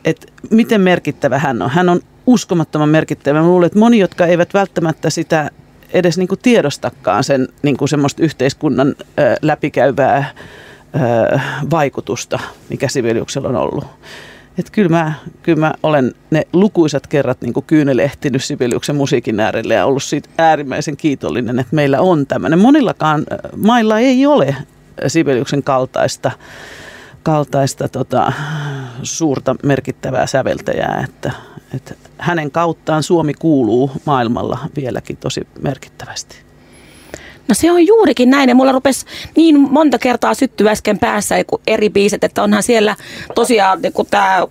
[0.05, 1.71] että miten merkittävä hän on.
[1.71, 3.41] Hän on uskomattoman merkittävä.
[3.41, 5.51] Mä luulen, että moni, jotka eivät välttämättä sitä
[5.93, 8.95] edes niin tiedostakaan sen niin semmoista yhteiskunnan
[9.43, 10.31] läpikäyvää
[11.71, 12.39] vaikutusta,
[12.71, 13.85] mikä Sibeliuksella on ollut.
[14.59, 19.87] Että kyllä mä, kyllä mä olen ne lukuisat kerrat niin kyynelehtinyt Sibeliuksen musiikin äärelle ja
[19.87, 22.59] ollut siitä äärimmäisen kiitollinen, että meillä on tämmöinen.
[22.59, 24.57] Monillakaan mailla ei ole
[25.07, 26.31] Sibeliuksen kaltaista
[27.27, 28.33] kaltaista tota,
[29.03, 31.33] suurta merkittävää säveltäjää, että,
[31.75, 36.46] että hänen kauttaan Suomi kuuluu maailmalla vieläkin tosi merkittävästi.
[37.49, 39.07] No se on juurikin näin ja mulla rupesi
[39.37, 41.35] niin monta kertaa syttyä äsken päässä
[41.67, 42.97] eri biiset, että onhan siellä
[43.35, 44.47] tosiaan niin tämä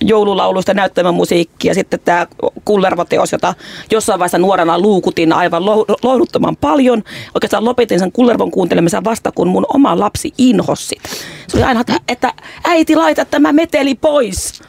[0.00, 2.26] joululaulusta näyttämä musiikki ja sitten tämä
[2.64, 3.54] kullervoteos, jota
[3.90, 5.66] jossain vaiheessa nuorena luukutin aivan
[6.02, 7.02] lohduttoman paljon.
[7.34, 11.08] Oikeastaan lopetin sen kullervon kuuntelemisen vasta, kun mun oma lapsi inhosi sitä.
[11.48, 12.34] Se oli aina, että
[12.64, 14.62] äiti laita tämä meteli pois.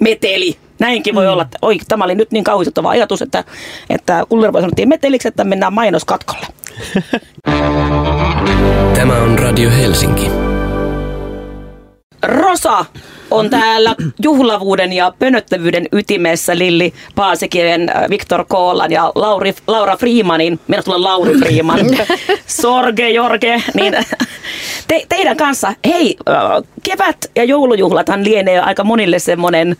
[0.00, 0.56] Meteli.
[0.78, 1.32] Näinkin voi mm.
[1.32, 3.44] olla, että oi, tämä oli nyt niin kauhistuttava ajatus, että,
[3.90, 6.46] että kullervo sanottiin meteliksi, että mennään mainoskatkolle.
[8.94, 10.30] Tämä on Radio Helsinki.
[12.22, 12.84] Rosa
[13.30, 20.60] on täällä juhlavuuden ja pönöttävyyden ytimessä Lilli Paasikiven, äh, Viktor Koolan ja Lauri, Laura Freemanin,
[20.68, 21.80] minä tulen Lauri Freeman,
[22.46, 23.96] Sorge Jorge, niin
[24.88, 26.34] te, teidän kanssa, hei, äh,
[26.82, 29.76] kevät ja joulujuhlathan lienee aika monille semmoinen,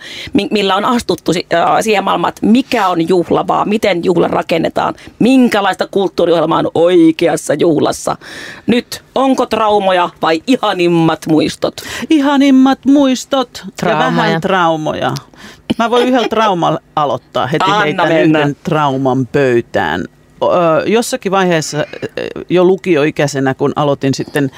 [0.50, 6.58] millä on astuttu äh, siihen maailmaan, että mikä on juhlavaa, miten juhla rakennetaan, minkälaista kulttuuriohjelmaa
[6.58, 8.16] on oikeassa juhlassa.
[8.66, 11.74] Nyt, onko traumoja vai ihanimmat muistot?
[12.10, 13.35] Ihanimmat muistot
[13.80, 14.10] traumoja.
[14.10, 15.14] ja vähän traumoja.
[15.78, 18.38] Mä voin yhdellä traumalla aloittaa heti Anna heitän mennä.
[18.38, 20.04] yhden trauman pöytään
[20.86, 21.86] jossakin vaiheessa
[22.48, 24.50] jo lukioikäisenä, kun aloitin sitten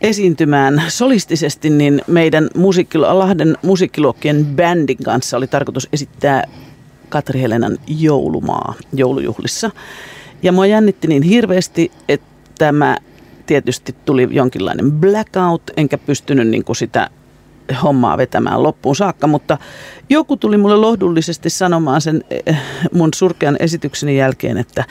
[0.00, 6.44] esiintymään solistisesti, niin meidän musiikkilo- Lahden musiikkiluokkien bändin kanssa oli tarkoitus esittää
[7.08, 9.70] Katri Helenan joulumaa joulujuhlissa.
[10.42, 12.26] Ja mua jännitti niin hirveästi, että
[12.58, 12.96] tämä
[13.46, 17.10] tietysti tuli jonkinlainen blackout, enkä pystynyt niin kuin sitä
[17.82, 19.58] hommaa vetämään loppuun saakka, mutta
[20.10, 22.56] joku tuli mulle lohdullisesti sanomaan sen eh,
[22.92, 24.84] mun surkean esitykseni jälkeen, että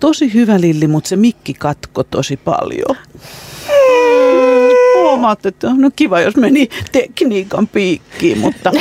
[0.00, 2.96] tosi hyvä Lilli, mutta se mikki katko tosi paljon.
[4.94, 8.72] Huomaat, että no kiva, jos meni tekniikan piikkiin, mutta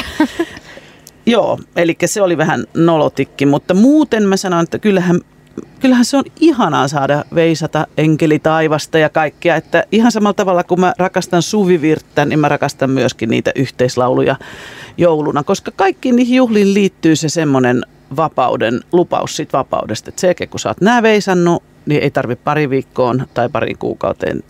[1.25, 5.21] joo, eli se oli vähän nolotikki, mutta muuten mä sanon, että kyllähän
[5.79, 9.55] kyllähän se on ihanaa saada veisata enkeli taivasta ja kaikkea.
[9.55, 14.35] Että ihan samalla tavalla kuin mä rakastan suvivirttä, niin mä rakastan myöskin niitä yhteislauluja
[14.97, 15.43] jouluna.
[15.43, 17.85] Koska kaikkiin niihin juhliin liittyy se semmoinen
[18.15, 20.09] vapauden, lupaus siitä vapaudesta.
[20.09, 24.43] Että se, kun sä oot nää veisannut, niin ei tarvi pari viikkoon tai pari kuukauteen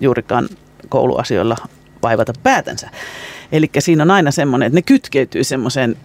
[0.00, 0.48] juurikaan
[0.88, 1.56] kouluasioilla
[2.02, 2.90] vaivata päätänsä.
[3.52, 5.96] Eli siinä on aina semmoinen, että ne kytkeytyy semmoiseen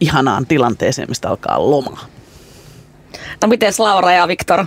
[0.00, 2.13] ihanaan tilanteeseen, mistä alkaa lomaa.
[3.42, 4.66] No miten Laura ja Viktor?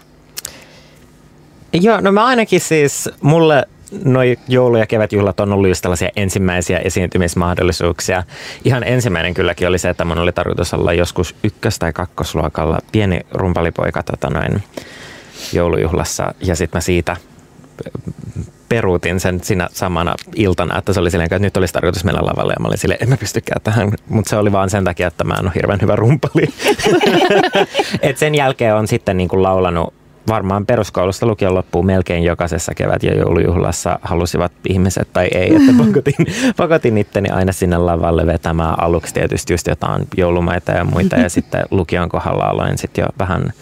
[1.74, 3.68] Joo, no mä ainakin siis, mulle
[4.04, 8.24] noi joulu- ja kevätjuhlat on ollut just tällaisia ensimmäisiä esiintymismahdollisuuksia.
[8.66, 13.20] Ihan ensimmäinen kylläkin oli se, että mun oli tarkoitus olla joskus ykkös- tai kakkosluokalla pieni
[13.32, 14.64] rumpalipoika tota noin,
[15.54, 17.18] joulujuhlassa ja sitten mä siitä
[18.70, 22.54] peruutin sen siinä samana iltana, että se oli silleen, että nyt olisi tarkoitus mennä lavalle
[22.54, 25.24] ja mä olin silleen, en mä pystykään tähän, mutta se oli vaan sen takia, että
[25.24, 26.48] mä en ole hirveän hyvä rumpali.
[28.02, 29.94] Et sen jälkeen on sitten niin kuin laulanut
[30.28, 36.28] varmaan peruskoulusta lukion loppuun melkein jokaisessa kevät- ja joulujuhlassa halusivat ihmiset tai ei, että pakotin,
[36.58, 41.66] pakotin itteni aina sinne lavalle vetämään aluksi tietysti just jotain joulumaita ja muita ja sitten
[41.72, 43.54] lukion kohdalla aloin sitten jo vähän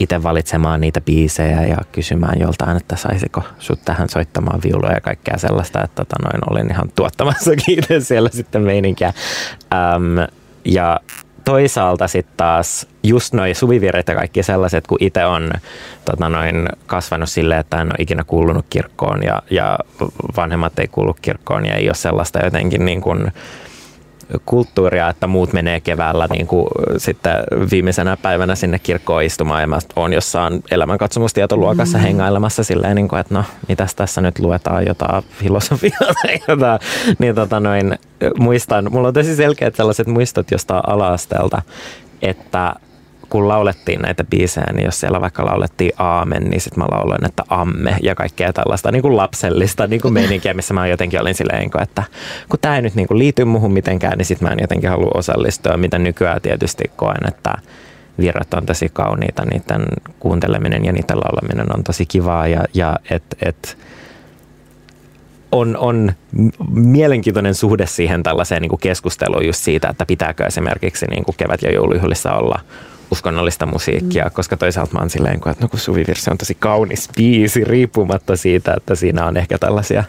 [0.00, 5.38] itse valitsemaan niitä biisejä ja kysymään joltain, että saisiko sut tähän soittamaan viulua ja kaikkea
[5.38, 9.12] sellaista, että tota noin olin ihan tuottamassa itse siellä sitten meininkiä.
[9.74, 10.18] Ähm,
[10.64, 11.00] ja
[11.44, 15.50] toisaalta sitten taas just noi suvivirret ja kaikki sellaiset, kun itse on
[16.04, 19.78] tota noin, kasvanut silleen, että en ole ikinä kuulunut kirkkoon ja, ja
[20.36, 23.32] vanhemmat ei kuulu kirkkoon ja ei ole sellaista jotenkin niin kuin,
[24.44, 27.34] kulttuuria, että muut menee keväällä niin kuin sitten
[27.70, 32.04] viimeisenä päivänä sinne kirkkoon istumaan ja mä oon jossain elämänkatsomustietoluokassa mm.
[32.04, 36.80] hengailemassa silleen, niin kuin, että no mitäs tässä nyt luetaan jotain filosofiaa tai jotain.
[37.18, 37.98] Niin tota noin,
[38.38, 41.62] muistan, mulla on tosi selkeät sellaiset muistot jostain ala-asteelta,
[42.22, 42.74] että
[43.30, 47.42] kun laulettiin näitä biisejä, niin jos siellä vaikka laulettiin aamen, niin sitten mä lauloin, että
[47.48, 51.70] amme ja kaikkea tällaista niin kuin lapsellista niin kuin meininkiä, missä mä jotenkin olin silleen,
[51.82, 52.02] että
[52.48, 55.10] kun tämä ei nyt niin kuin liity muuhun mitenkään, niin sitten mä en jotenkin halua
[55.14, 57.54] osallistua, mitä nykyään tietysti koen, että
[58.18, 59.86] virrat on tosi kauniita, niiden
[60.18, 63.78] kuunteleminen ja niiden laulaminen on tosi kivaa ja, ja että et,
[65.52, 66.12] on, on
[66.74, 71.62] mielenkiintoinen suhde siihen tällaiseen niin kuin keskusteluun just siitä, että pitääkö esimerkiksi niin kuin kevät-
[71.62, 72.60] ja joulujuhlissa olla
[73.10, 74.30] uskonnollista musiikkia, mm.
[74.32, 78.74] koska toisaalta mä oon silleen, että no kun Suvivirsi on tosi kaunis biisi, riippumatta siitä,
[78.76, 80.04] että siinä on ehkä tällaisia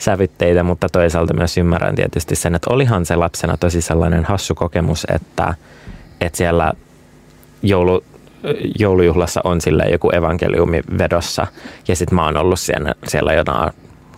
[0.00, 5.06] sävytteitä, mutta toisaalta myös ymmärrän tietysti sen, että olihan se lapsena tosi sellainen hassu kokemus,
[5.14, 5.54] että,
[6.20, 6.72] että siellä
[7.62, 8.04] joulu,
[8.78, 11.46] joulujuhlassa on sille joku evankeliumi vedossa
[11.88, 13.72] ja sitten mä oon ollut siellä, siellä jonain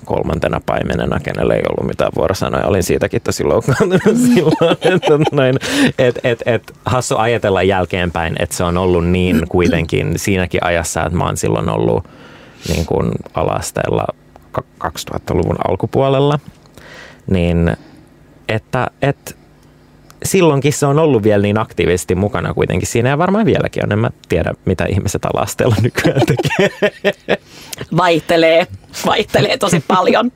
[0.09, 2.66] kolmantena paimenena, kenellä ei ollut mitään vuorosanoja.
[2.66, 4.77] Olin siitäkin tosi loukkaantunut silloin.
[4.94, 5.59] Että noin,
[5.99, 11.18] et, et, et, hassu ajatella jälkeenpäin, että se on ollut niin kuitenkin siinäkin ajassa, että
[11.18, 12.05] mä oon silloin ollut
[12.68, 14.07] niin kuin ala-asteella
[14.85, 16.38] 2000-luvun alkupuolella.
[17.27, 17.77] Niin
[18.49, 19.35] että, että
[20.24, 23.92] silloinkin se on ollut vielä niin aktiivisesti mukana kuitenkin siinä ja varmaan vieläkin on.
[23.92, 26.70] En mä tiedä, mitä ihmiset ala nykyään tekee.
[27.96, 28.66] Vaihtelee,
[29.07, 30.33] vaihtelee tosi paljon.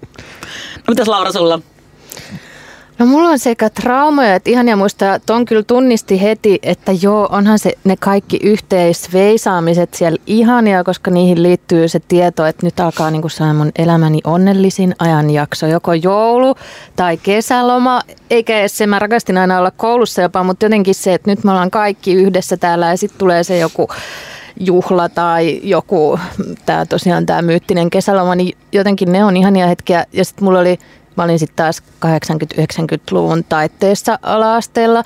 [0.76, 1.60] No mitäs Laura sulla?
[2.98, 7.58] No mulla on sekä traumoja että ihania muistaa, Ton kyllä tunnisti heti, että joo, onhan
[7.58, 13.22] se ne kaikki yhteisveisaamiset siellä ihania, koska niihin liittyy se tieto, että nyt alkaa niin
[13.22, 16.54] kuin mun elämäni onnellisin ajanjakso, joko joulu
[16.96, 18.00] tai kesäloma,
[18.30, 21.50] eikä edes se, mä rakastin aina olla koulussa jopa, mutta jotenkin se, että nyt me
[21.50, 23.88] ollaan kaikki yhdessä täällä ja sitten tulee se joku
[24.60, 26.18] juhla tai joku,
[26.66, 30.06] tämä tosiaan tämä myyttinen kesäloma, niin jotenkin ne on ihania hetkiä.
[30.12, 30.78] Ja sitten mulla oli
[31.16, 35.02] Mä olin sitten taas 80-90-luvun taitteessa ala-asteella,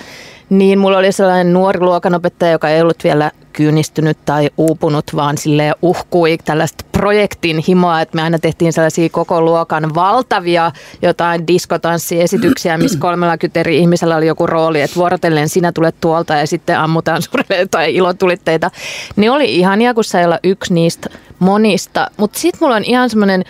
[0.50, 5.74] niin mulla oli sellainen nuori luokanopettaja, joka ei ollut vielä kyynistynyt tai uupunut, vaan sille
[5.82, 12.98] uhkui tällaista projektin himoa, että me aina tehtiin sellaisia koko luokan valtavia jotain diskotanssiesityksiä, missä
[12.98, 17.66] 30 eri ihmisellä oli joku rooli, että vuorotellen sinä tulet tuolta ja sitten ammutaan sulle
[17.70, 18.70] tai ilotulitteita.
[19.16, 23.44] Ne oli ihania, kun sai olla yksi niistä monista, mutta sitten mulla on ihan semmoinen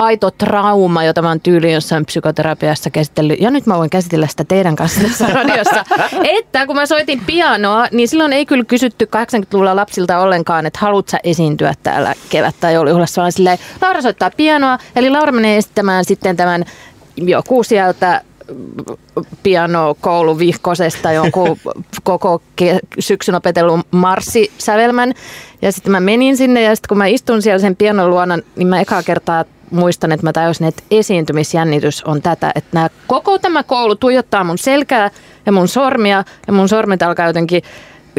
[0.00, 3.40] aito trauma, jota mä oon tyyliin jossain psykoterapiassa käsitellyt.
[3.40, 5.84] Ja nyt mä voin käsitellä sitä teidän kanssa tässä radiossa.
[6.22, 11.08] että kun mä soitin pianoa, niin silloin ei kyllä kysytty 80-luvulla lapsilta ollenkaan, että haluat
[11.08, 14.78] sä esiintyä täällä kevät- tai joulujuhlassa, vaan silleen, Laura soittaa pianoa.
[14.96, 16.64] Eli Laura menee esittämään sitten tämän
[17.16, 18.20] joku sieltä
[19.42, 19.96] piano
[20.38, 21.56] vihkosesta jonkun
[22.02, 22.42] koko
[22.98, 25.14] syksyn opetellun marssisävelmän.
[25.62, 28.68] Ja sitten mä menin sinne ja sitten kun mä istun siellä sen pianon luona, niin
[28.68, 33.62] mä ekaa kertaa muistan, että mä tajusin, että esiintymisjännitys on tätä, että nämä, koko tämä
[33.62, 35.10] koulu tuijottaa mun selkää
[35.46, 37.62] ja mun sormia ja mun sormet alkaa jotenkin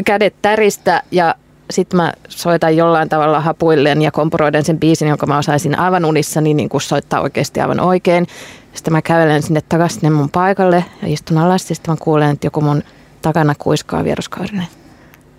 [0.04, 1.34] kädet täristä ja
[1.70, 6.40] sitten mä soitan jollain tavalla hapuilleen ja kompuroiden sen biisin, jonka mä osaisin aivan unissa,
[6.40, 8.26] niin kuin soittaa oikeasti aivan oikein.
[8.74, 12.30] Sitten mä kävelen sinne takaisin sinne mun paikalle ja istun alas ja sitten mä kuulen,
[12.30, 12.82] että joku mun
[13.22, 14.66] takana kuiskaa vieruskaarinen.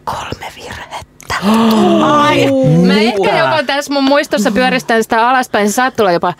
[0.04, 2.48] Kolme virhettä että Ai,
[2.86, 6.34] mä ehkä jopa tässä mun muistossa pyöristän sitä alaspäin, se saattaa olla jopa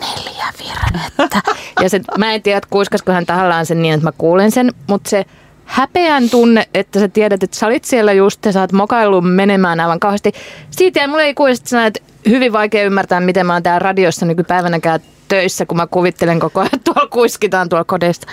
[0.00, 1.40] neljä virhettä.
[1.82, 5.10] Ja se, mä en tiedä, kuiskasko hän tahallaan sen niin, että mä kuulen sen, mutta
[5.10, 5.24] se
[5.64, 9.80] häpeän tunne, että sä tiedät, että sä olit siellä just ja sä oot mokaillut menemään
[9.80, 10.32] aivan kauheasti.
[10.70, 15.00] Siitä ja mulle ei kuulosta että hyvin vaikea ymmärtää, miten mä oon täällä radiossa nykypäivänäkään
[15.28, 18.26] töissä, kun mä kuvittelen koko ajan, että tuolla kuiskitaan tuolla kodeista.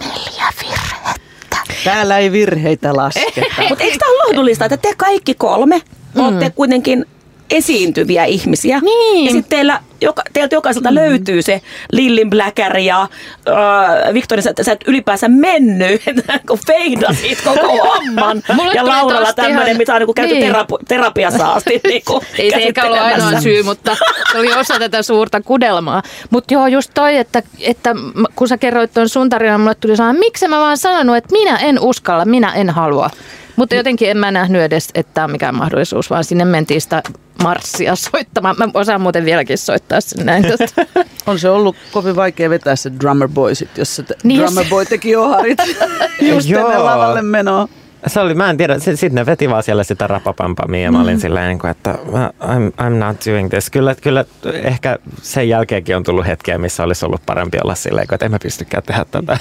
[0.00, 1.27] Neljä virhettä.
[1.84, 3.40] Täällä ei virheitä lasketa.
[3.68, 5.80] Mutta eikö tämä ole lohdullista, että te kaikki kolme
[6.14, 6.20] mm.
[6.20, 7.06] olette kuitenkin
[7.50, 8.80] esiintyviä ihmisiä.
[8.80, 9.24] Niin.
[9.24, 10.94] Ja sitten teillä, joka, teiltä jokaiselta mm.
[10.94, 11.60] löytyy se
[11.92, 16.02] Lillin Bläkäri ja äh, Victoria, sä, sä et ylipäänsä mennyt,
[16.48, 18.42] kun feidasit koko homman.
[18.74, 19.76] ja Lauralla tämmöinen, ihan...
[19.76, 20.54] mitä on niin käyty niin.
[20.54, 21.80] terapi- terapiassa asti.
[21.88, 22.02] Niin
[22.38, 23.96] Ei se eikä ollut ainoa syy, mutta
[24.32, 26.02] se oli osa tätä suurta kudelmaa.
[26.30, 27.94] Mutta joo, just toi, että, että
[28.36, 31.56] kun sä kerroit tuon sun tarinan, mulle tuli sanoa, miksi mä vaan sanonut, että minä
[31.56, 33.10] en uskalla, minä en halua.
[33.56, 37.02] Mutta jotenkin en mä nähnyt edes, että tämä on mikään mahdollisuus, vaan sinne mentiin sitä
[37.42, 38.56] marssia soittamaan.
[38.58, 40.44] Mä osaan muuten vieläkin soittaa sen näin.
[41.26, 44.84] on se ollut kovin vaikea vetää se Drummer Boy sit, jos se niin Drummer Boy
[44.86, 45.58] teki oharit
[46.32, 47.68] just ennen lavalle menoa.
[48.06, 51.14] Se oli, mä en tiedä, sitten ne veti vaan siellä sitä rapapampamia ja mä olin
[51.14, 51.20] mm.
[51.20, 51.98] silleen, niin että
[52.40, 53.70] I'm, I'm not doing this.
[53.70, 58.24] Kyllä, kyllä ehkä sen jälkeenkin on tullut hetkiä, missä olisi ollut parempi olla silleen, että
[58.24, 59.38] en mä pystykään tehdä tätä.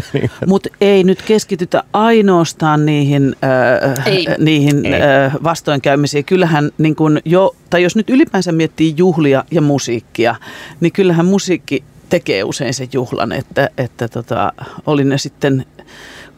[0.46, 4.26] Mutta ei nyt keskitytä ainoastaan niihin, äh, ei.
[4.38, 5.02] niihin ei.
[5.02, 6.24] Äh, vastoinkäymisiin.
[6.24, 10.34] Kyllähän niin kun jo, tai jos nyt ylipäänsä miettii juhlia ja musiikkia,
[10.80, 14.52] niin kyllähän musiikki tekee usein sen juhlan, että, että tota,
[14.86, 15.66] oli ne sitten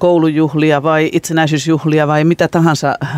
[0.03, 3.17] koulujuhlia vai itsenäisyysjuhlia vai mitä tahansa äh,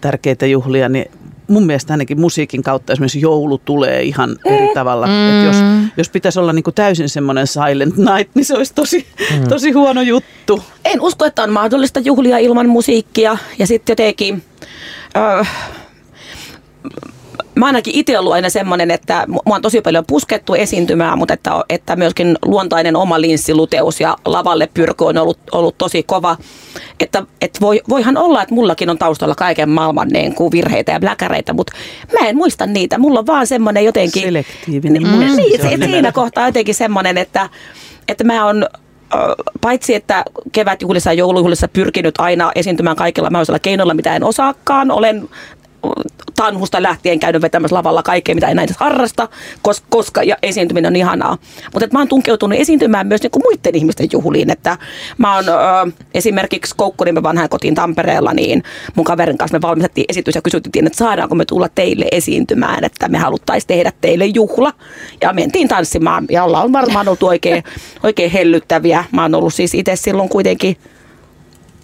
[0.00, 1.10] tärkeitä juhlia, niin
[1.48, 4.74] mun mielestä ainakin musiikin kautta esimerkiksi joulu tulee ihan eri mm.
[4.74, 5.06] tavalla.
[5.06, 5.12] Mm.
[5.12, 5.56] Et jos,
[5.96, 9.06] jos pitäisi olla niinku täysin semmoinen silent night, niin se olisi tosi,
[9.38, 9.48] mm.
[9.48, 10.62] tosi huono juttu.
[10.84, 14.42] En usko, että on mahdollista juhlia ilman musiikkia ja sitten jotenkin...
[15.16, 15.48] Äh,
[17.54, 21.50] mä ainakin itse ollut aina semmoinen, että mua on tosi paljon puskettu esiintymään, mutta että,
[21.68, 26.36] että myöskin luontainen oma linssiluteus ja lavalle pyrky on ollut, ollut tosi kova.
[27.00, 31.00] Että, että voi, voihan olla, että mullakin on taustalla kaiken maailman niin kuin virheitä ja
[31.00, 31.72] bläkäreitä, mutta
[32.20, 32.98] mä en muista niitä.
[32.98, 34.22] Mulla on vaan semmoinen jotenkin...
[34.22, 37.48] Selektiivinen mm, niin, se, siinä kohtaa jotenkin semmoinen, että,
[38.08, 38.66] että mä oon
[39.60, 45.28] paitsi että kevätjuhlissa ja joulujuhlissa pyrkinyt aina esiintymään kaikilla mahdollisilla keinoilla, mitä en osaakaan, olen
[46.36, 49.28] tanhusta lähtien käynyt vetämässä lavalla kaikkea, mitä enää edes harrasta,
[49.62, 51.38] koska, koska ja esiintyminen on ihanaa.
[51.72, 54.78] Mutta mä oon tunkeutunut esiintymään myös niin kuin muiden ihmisten juhliin, että
[55.18, 55.52] mä oon ö,
[56.14, 58.62] esimerkiksi Koukkunimen vanhaan kotiin Tampereella, niin
[58.94, 63.08] mun kaverin kanssa me valmistettiin esitys ja kysyttiin, että saadaanko me tulla teille esiintymään, että
[63.08, 64.72] me haluttaisiin tehdä teille juhla.
[65.20, 67.64] Ja mentiin tanssimaan ja ollaan varmaan ollut oikein,
[68.02, 69.04] oikein hellyttäviä.
[69.12, 70.76] Mä oon ollut siis itse silloin kuitenkin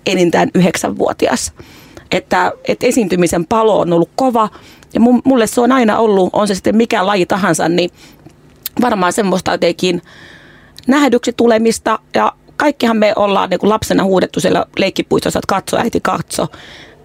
[0.06, 1.52] enintään yhdeksänvuotias.
[2.10, 4.48] Että, että esiintymisen palo on ollut kova.
[4.94, 7.90] Ja mulle se on aina ollut, on se sitten mikä laji tahansa, niin
[8.80, 10.02] varmaan semmoista jotenkin
[10.86, 11.98] nähdyksi tulemista.
[12.14, 16.46] Ja kaikkihan me ollaan niin kuin lapsena huudettu siellä leikkipuistossa, että katso äiti katso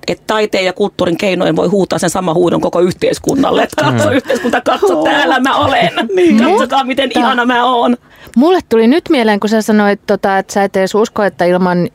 [0.07, 3.63] että taiteen ja kulttuurin keinoin voi huutaa sen sama huudon koko yhteiskunnalle.
[3.63, 4.15] Että katso mm.
[4.15, 5.91] yhteiskunta, katso täällä mä olen.
[6.15, 6.43] niin.
[6.43, 7.97] Katsokaa miten Mutta, ihana mä oon.
[8.35, 11.89] Mulle tuli nyt mieleen, kun sä sanoit, tota, että sä et edes usko, että ilman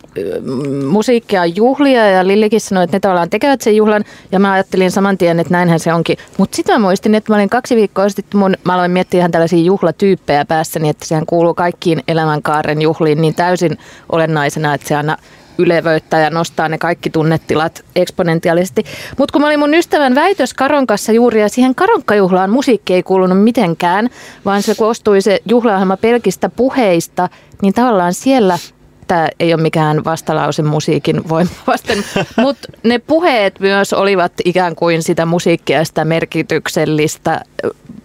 [0.88, 4.90] musiikkia on juhlia ja Lillikin sanoi, että ne tavallaan tekevät sen juhlan ja mä ajattelin
[4.90, 6.16] saman tien, että näinhän se onkin.
[6.38, 9.30] Mutta sitten mä muistin, että mä olin kaksi viikkoa sitten, mun, mä aloin miettiä ihan
[9.30, 13.78] tällaisia juhlatyyppejä päässäni, että sehän kuuluu kaikkiin elämänkaaren juhliin niin täysin
[14.12, 15.16] olennaisena, että se aina
[15.58, 18.84] ylevöittää ja nostaa ne kaikki tunnetilat eksponentiaalisesti.
[19.18, 23.42] Mutta kun mä olin mun ystävän väitös Karonkassa juuri ja siihen Karonkkajuhlaan musiikki ei kuulunut
[23.42, 24.10] mitenkään,
[24.44, 27.28] vaan se kostui se juhlaohjelma pelkistä puheista,
[27.62, 28.58] niin tavallaan siellä
[29.06, 32.04] tämä ei ole mikään vastalause musiikin voimavasten,
[32.36, 37.40] mutta ne puheet myös olivat ikään kuin sitä musiikkia sitä merkityksellistä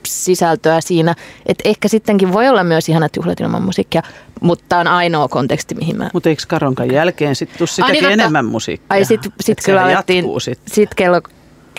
[0.06, 4.02] sisältöä siinä, että ehkä sittenkin voi olla myös ihanat juhlat ilman musiikkia,
[4.42, 6.10] mutta tämä on ainoa konteksti, mihin mä...
[6.14, 8.88] Mutta eikö Karonkan jälkeen sitten tule sitäkin niin, enemmän musiikkia?
[8.90, 10.60] Ai sitten sit kyllä alettiin, sit.
[10.68, 11.22] sit kello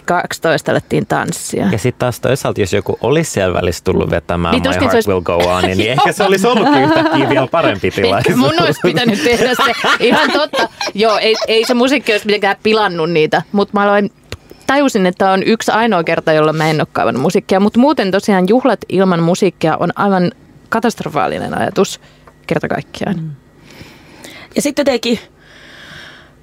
[0.07, 1.67] 12 alettiin tanssia.
[1.73, 5.09] Ja sitten taas toisaalta, jos joku olisi siellä välissä tullut vetämään niin, My Heart olisi...
[5.09, 8.37] Will Go On, niin ehkä se olisi ollut yhtäkkiä vielä parempi tilaisuus.
[8.37, 9.73] Mun olisi pitänyt tehdä se.
[10.01, 10.69] Ihan totta.
[10.95, 14.13] Joo, ei, ei se musiikki olisi mitenkään pilannut niitä, mutta mä aloin
[14.67, 17.61] tajusin, että on yksi ainoa kerta, jolla mä en ole kaivannut musiikkia.
[17.61, 20.33] Mutta muuten tosiaan juhlat ilman musiikkia on aivan
[20.69, 22.01] katastrofaalinen ajatus
[22.47, 23.17] kerta kaikkiaan.
[23.17, 23.31] Mm.
[24.57, 25.19] Ja sitten jotenkin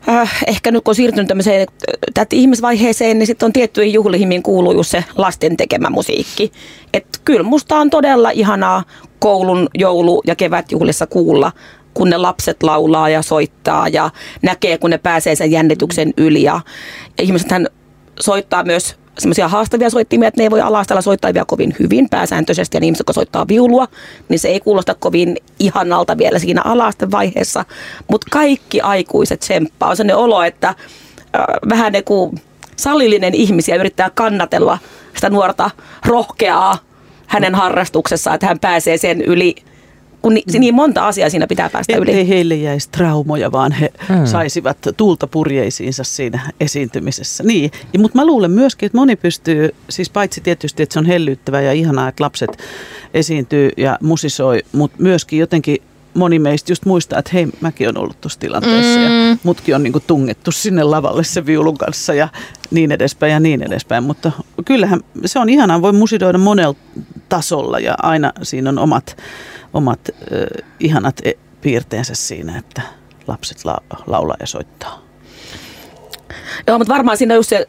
[0.10, 1.68] äh, ehkä nyt kun on siirtynyt tämmöiseen
[2.18, 6.52] äh, ihmisvaiheeseen, niin sitten on tiettyihin juhliin, mihin kuuluu just se lasten tekemä musiikki.
[6.94, 8.84] Että kyllä musta on todella ihanaa
[9.20, 11.52] koulun joulu- ja kevätjuhlissa kuulla,
[11.94, 14.10] kun ne lapset laulaa ja soittaa ja
[14.42, 16.44] näkee, kun ne pääsee sen jännityksen yli.
[16.44, 16.62] Ja
[17.22, 17.68] ihmisethän
[18.20, 22.78] soittaa myös semmoisia haastavia soittimia, että ne ei voi alastella soittaa vielä kovin hyvin pääsääntöisesti.
[22.78, 23.88] Ja niin ihmiset, kun soittaa viulua,
[24.30, 27.66] niin se ei kuulosta kovin ihanalta vielä siinä alasten vaiheessa.
[28.08, 29.90] Mutta kaikki aikuiset tsemppaa.
[29.90, 30.76] On sellainen olo, että äh,
[31.70, 32.42] vähän niin kuin
[32.76, 34.78] salillinen ihmisiä yrittää kannatella
[35.16, 35.72] sitä nuorta
[36.06, 36.78] rohkeaa
[37.28, 39.56] hänen harrastuksessaan, että hän pääsee sen yli
[40.22, 42.28] kun ni, niin monta asiaa siinä pitää päästä Ettei yli.
[42.30, 44.26] heille jäisi traumoja, vaan he hmm.
[44.26, 47.44] saisivat tuulta purjeisiinsa siinä esiintymisessä.
[47.44, 51.06] Niin, ja, mutta mä luulen myöskin, että moni pystyy, siis paitsi tietysti, että se on
[51.06, 52.58] hellyttävää ja ihanaa, että lapset
[53.14, 55.78] esiintyy ja musisoi, mutta myöskin jotenkin
[56.14, 59.04] moni meistä just muistaa, että hei, mäkin on ollut tuossa tilanteessa mm.
[59.04, 62.28] ja mutkin on niinku tungettu sinne lavalle se viulun kanssa ja
[62.72, 64.04] niin edespäin ja niin edespäin.
[64.04, 64.32] Mutta
[64.66, 66.76] kyllähän se on ihanaa, voi musidoida monella
[67.30, 69.18] tasolla ja aina siinä on omat
[69.74, 72.82] omat äh, ihanat e- piirteensä siinä, että
[73.28, 75.02] lapset la- laulaa ja soittaa.
[76.68, 77.66] Joo, mutta varmaan siinä just se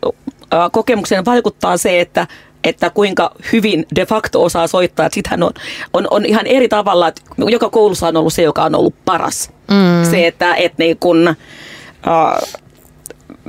[0.55, 2.27] äh, kokemukseen vaikuttaa se, että
[2.65, 5.07] että kuinka hyvin de facto osaa soittaa.
[5.07, 5.53] Että sitähän on,
[5.93, 9.51] on, on ihan eri tavalla, että joka koulussa on ollut se, joka on ollut paras.
[9.71, 10.11] Mm.
[10.11, 12.57] Se, että et niin kun, äh,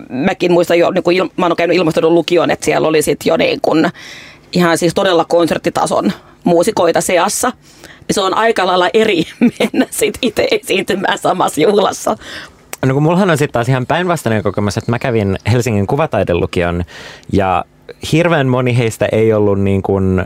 [0.10, 3.30] mäkin muistan jo, niin kun il, mä oon käynyt ilmastonut lukion, että siellä oli sitten
[3.30, 3.90] jo niin kun,
[4.54, 6.12] ihan siis todella konserttitason
[6.44, 7.52] muusikoita seassa
[8.14, 9.24] se on aika lailla eri
[9.60, 12.16] mennä sit itse esiintymään samassa juhlassa.
[12.86, 16.84] No kun mullahan on sitten taas ihan päinvastainen kokemus, että mä kävin Helsingin kuvataidelukion
[17.34, 17.66] ja
[18.12, 20.24] hirveän moni heistä ei ollut niin kuin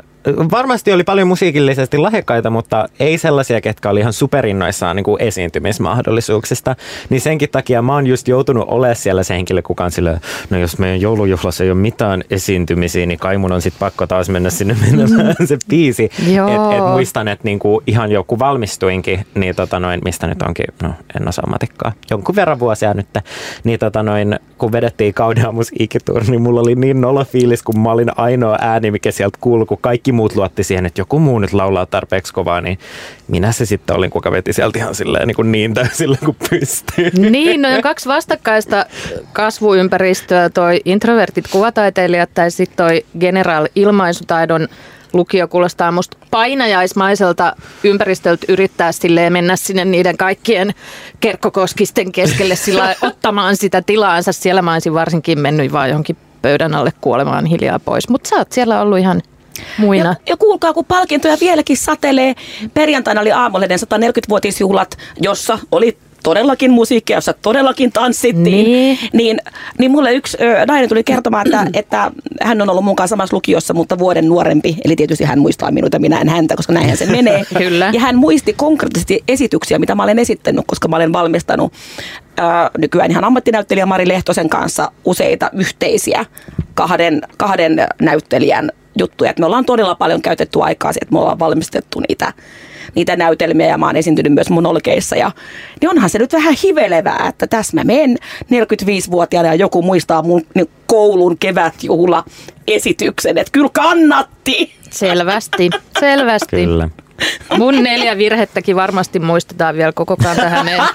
[0.52, 6.76] varmasti oli paljon musiikillisesti lahjakkaita, mutta ei sellaisia, ketkä oli ihan superinnoissaan niin kuin esiintymismahdollisuuksista.
[7.10, 10.58] Niin senkin takia mä oon just joutunut olemaan siellä se henkilö, kuka on sille, no
[10.58, 14.50] jos meidän joulujuhlassa ei ole mitään esiintymisiä, niin kai mun on sitten pakko taas mennä
[14.50, 16.04] sinne menemään se biisi.
[16.04, 20.94] Et, et muistan, että niinku ihan joku valmistuinkin, niin tota noin, mistä nyt onkin, no
[21.20, 23.08] en osaa matikkaa, jonkun verran vuosia nyt,
[23.64, 27.92] niin tota noin, kun vedettiin kauden musiikkitur, niin mulla oli niin nolla fiilis, kun mä
[27.92, 31.54] olin ainoa ääni, mikä sieltä kuului, kun kaikki muut luotti siihen, että joku muu nyt
[31.54, 32.80] laulaa tarpeeksi kovaa, niin
[33.28, 37.12] minä se sitten olin, kuka veti sieltä ihan silleen niin, kuin niin täysillä kuin pystyy.
[37.30, 38.86] Niin, no kaksi vastakkaista
[39.34, 44.68] kasvuympäristöä, toi introvertit kuvataiteilijat tai sitten toi general ilmaisutaidon
[45.16, 50.74] lukio kuulostaa musta painajaismaiselta ympäristöltä yrittää silleen mennä sinne niiden kaikkien
[51.20, 54.34] kerkkokoskisten keskelle sillä ottamaan sitä tilaansa.
[54.34, 58.10] Siellä mä olisin varsinkin mennyt vaan johonkin pöydän alle kuolemaan hiljaa pois.
[58.10, 59.22] Mutta sä oot siellä ollut ihan
[59.78, 60.10] muina.
[60.10, 62.36] Ja, ja kuulkaa, kun palkintoja vieläkin satelee.
[62.74, 68.98] Perjantaina oli Aamulehden 140-vuotisjuhlat, jossa oli todellakin musiikkia, jossa todellakin tanssittiin, Niin.
[69.14, 69.38] niin,
[69.80, 73.74] niin mulle yksi ö, nainen tuli kertomaan, että, että hän on ollut kanssa samassa lukiossa,
[73.74, 74.78] mutta vuoden nuorempi.
[74.86, 77.46] Eli tietysti hän muistaa minut ja minä en häntä, koska näinhän se menee.
[77.58, 77.90] Kyllä.
[77.94, 81.74] Ja hän muisti konkreettisesti esityksiä, mitä mä olen esittänyt, koska mä olen valmistanut
[82.40, 82.44] ö,
[82.78, 86.26] nykyään ihan ammattinäyttelijä Mari Lehtosen kanssa useita yhteisiä
[86.74, 89.32] kahden, kahden näyttelijän juttuja.
[89.32, 92.34] Et me ollaan todella paljon käytetty aikaa siihen, että me ollaan valmistettu niitä,
[92.96, 95.16] niitä näytelmiä ja mä oon esiintynyt myös monologeissa.
[95.16, 95.32] Ja,
[95.82, 100.42] niin onhan se nyt vähän hivelevää, että tässä mä menen 45-vuotiaana ja joku muistaa mun
[100.54, 102.24] niin koulun kevätjuhla
[102.68, 104.74] esityksen, että kyllä kannatti.
[104.92, 105.70] Selvästi,
[106.00, 106.56] selvästi.
[106.56, 106.90] Kyllä.
[107.58, 110.88] Mun neljä virhettäkin varmasti muistetaan vielä koko Kanta-Hämeen Ai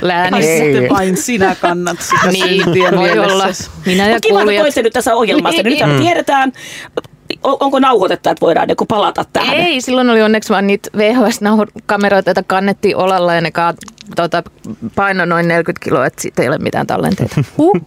[0.00, 0.56] läänissä.
[0.58, 3.34] sitten vain sinä kannat sitä Niin, voi olla.
[3.34, 3.70] mielessäsi.
[3.86, 5.62] Minä ja Mutta kiva, nyt tässä ohjelmassa.
[5.62, 5.78] Niin.
[5.86, 6.52] Nyt me tiedetään,
[7.42, 9.56] onko nauhoitetta, että voidaan niin palata tähän.
[9.56, 13.74] Ei, silloin oli onneksi vaan niitä VHS-kameroita, joita kannettiin olalla ja ne ka,
[14.16, 14.42] tota,
[14.94, 17.34] paino noin 40 kiloa, että siitä ei ole mitään tallenteita.
[17.58, 17.80] Huh.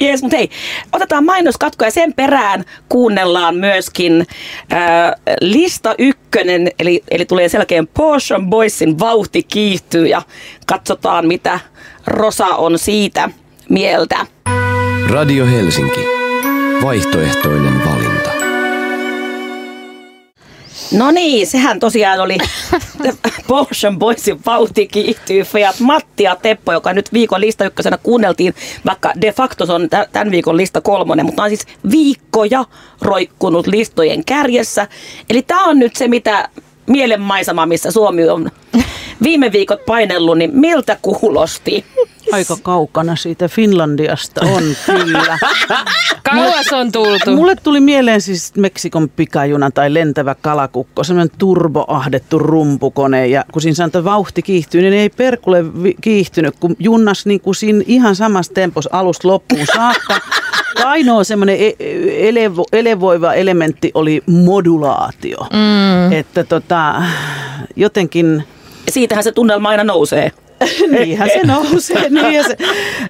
[0.00, 0.50] Jees, mutta hei,
[0.92, 4.26] otetaan mainoskatko ja sen perään kuunnellaan myöskin
[4.72, 10.22] äh, lista ykkönen, eli, eli tulee selkeän Porsche Boysin vauhti kiihtyy ja
[10.66, 11.60] katsotaan mitä
[12.06, 13.30] Rosa on siitä
[13.68, 14.26] mieltä.
[15.10, 16.19] Radio Helsinki.
[16.82, 18.30] Vaihtoehtoinen valinta.
[20.92, 22.38] No niin, sehän tosiaan oli
[23.48, 28.54] Porsche Boysin vauhti kiihtyy Fiat Matti ja Teppo, joka nyt viikon lista ykkösenä kuunneltiin,
[28.86, 32.64] vaikka de facto se on tä- tämän viikon lista kolmonen, mutta on siis viikkoja
[33.02, 34.88] roikkunut listojen kärjessä.
[35.30, 36.48] Eli tämä on nyt se, mitä
[36.86, 38.50] mielenmaisema, missä Suomi on
[39.22, 41.84] viime viikot painellut, niin miltä kuulosti?
[42.32, 45.38] Aika kaukana siitä Finlandiasta on kyllä.
[46.30, 47.36] Kauas on tultu.
[47.36, 53.26] Mulle tuli mieleen siis Meksikon pikajuna tai lentävä kalakukko, semmoinen turboahdettu rumpukone.
[53.26, 55.64] Ja kun siinä sanotaan, että vauhti kiihtyy, niin ei perkule
[56.00, 60.20] kiihtynyt, kun junnas niin kuin siinä ihan samassa tempossa alusta loppuun saakka.
[60.84, 61.76] Ainoa semmoinen e-
[62.30, 65.38] elevo- elevoiva elementti oli modulaatio.
[65.38, 66.12] Mm.
[66.12, 67.02] Että tota,
[67.76, 68.44] jotenkin...
[68.90, 70.32] Siitähän se tunnelma aina nousee.
[70.92, 72.10] Niinhän se nousee.
[72.10, 72.56] Niin ja se,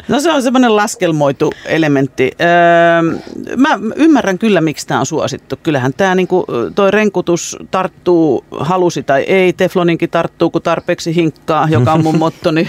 [0.09, 2.31] no se on semmoinen laskelmoitu elementti.
[2.41, 5.57] Öö, mä ymmärrän kyllä, miksi tämä on suosittu.
[5.63, 6.45] Kyllähän tämä niinku,
[6.75, 9.53] toi renkutus tarttuu, halusi tai ei.
[9.53, 12.69] Tefloninkin tarttuu, kun tarpeeksi hinkkaa, joka on mun mottoni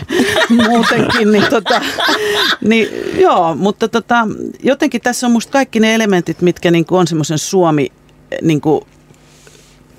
[0.49, 1.31] muutenkin.
[1.31, 1.81] Niin, tota,
[2.61, 4.27] niin, joo, mutta tota,
[4.63, 7.87] jotenkin tässä on musta kaikki ne elementit, mitkä niinku on semmoisen Suomi...
[8.41, 8.87] Niinku,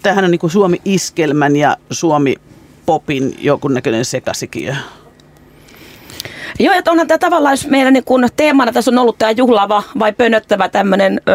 [0.02, 2.36] tämähän on niinku Suomi-iskelmän ja Suomi
[2.86, 4.74] popin jonkunnäköinen sekasikiö.
[6.58, 9.82] Joo, että onhan tämä tavallaan, jos meillä niin kun teemana tässä on ollut tämä juhlava
[9.98, 11.34] vai pönöttävä tämmöinen öö,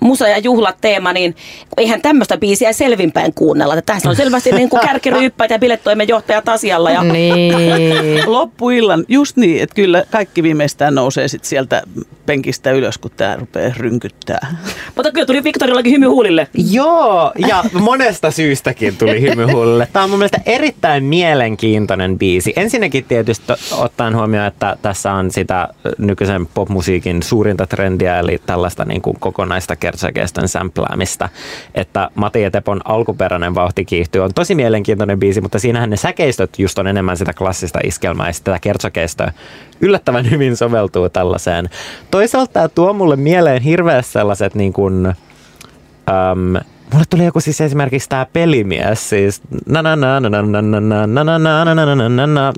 [0.00, 1.36] musa- ja juhlateema, niin
[1.76, 3.74] eihän tämmöistä biisiä selvinpäin kuunnella.
[3.74, 6.90] Että Tässä on selvästi niin kuin kärkiryyppäitä ja bilettoimenjohtajat asialla.
[6.90, 7.54] Ja Niin.
[8.26, 11.82] Loppuillan, just niin, että kyllä kaikki viimeistään nousee sit sieltä
[12.26, 14.54] penkistä ylös, kun tämä rupeaa rynkyttää.
[14.94, 16.48] Mutta kyllä tuli Victorillakin hymy huulille.
[16.70, 19.88] Joo, ja monesta syystäkin tuli hymyhulle.
[19.92, 22.52] Tämä on mun mielestä erittäin mielenkiintoinen biisi.
[22.56, 23.56] Ensinnäkin tietysti to-
[24.08, 29.76] ottaen huomioon, että tässä on sitä nykyisen popmusiikin suurinta trendiä, eli tällaista niin kuin kokonaista
[29.76, 31.28] kertsäkeestön sämpläämistä.
[31.74, 36.58] Että Mati ja Tepon alkuperäinen vauhti kiihtyy on tosi mielenkiintoinen biisi, mutta siinähän ne säkeistöt
[36.58, 39.32] just on enemmän sitä klassista iskelmää ja sitä kertsäkeistöä
[39.80, 41.70] yllättävän hyvin soveltuu tällaiseen.
[42.10, 45.14] Toisaalta tämä tuo mulle mieleen hirveästi sellaiset niin kuin,
[46.08, 46.56] Um,
[46.92, 49.42] Mulle tuli joku siis esimerkiksi tämä pelimies, siis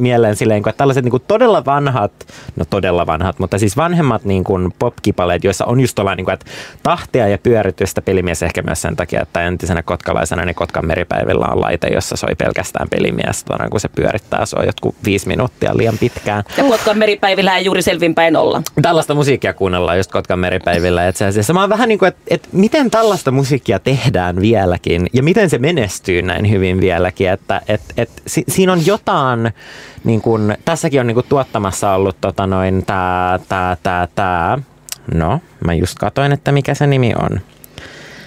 [0.00, 2.12] mieleen silleen, että tällaiset niin kuin todella vanhat,
[2.56, 6.32] no todella vanhat, mutta siis vanhemmat niin kuin popkipaleet, joissa on just tuolla, niin kuin,
[6.34, 6.46] että
[6.82, 11.60] tahtia ja pyöritystä pelimies ehkä myös sen takia, että entisenä kotkalaisena niin Kotkan meripäivillä on
[11.60, 15.98] laite, jossa soi pelkästään pelimies, tuona, kun se pyörittää, se on jotkut viisi minuuttia liian
[15.98, 16.44] pitkään.
[16.56, 18.62] Ja Kotkan meripäivillä ei juuri selvinpäin olla.
[18.82, 21.52] Tällaista musiikkia kuunnellaan just Kotkan meripäivillä itse asiassa.
[21.52, 25.58] Mä oon vähän niin kuin, että, että miten tällaista musiikkia tehdään vieläkin ja miten se
[25.58, 27.30] menestyy näin hyvin vieläkin.
[27.30, 29.52] Että, että, että si, siinä on jotain,
[30.04, 34.58] niin kuin, tässäkin on niin kuin tuottamassa ollut tota noin tää, tää, tää, tää.
[35.14, 37.40] No, mä just katoin, että mikä se nimi on.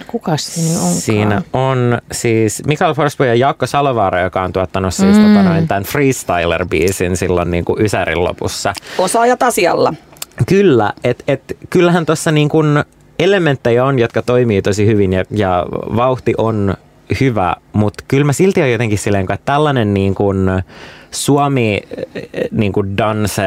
[0.06, 0.94] Kukas siinä onkaan?
[0.94, 5.22] Siinä on siis Mikael Forsberg ja Jaakko Salovaara, joka on tuottanut siis mm.
[5.22, 8.74] tota noin, tämän Freestyler-biisin silloin niin kuin Ysärin lopussa.
[8.98, 9.94] Osaajat asialla.
[10.46, 12.84] Kyllä, että et, kyllähän tuossa niin kun
[13.18, 16.74] elementtejä on, jotka toimii tosi hyvin ja, ja vauhti on
[17.20, 20.62] hyvä, mutta kyllä mä silti on jotenkin silleen, että tällainen niin kun
[21.10, 21.80] Suomi
[22.50, 23.42] niin kun danse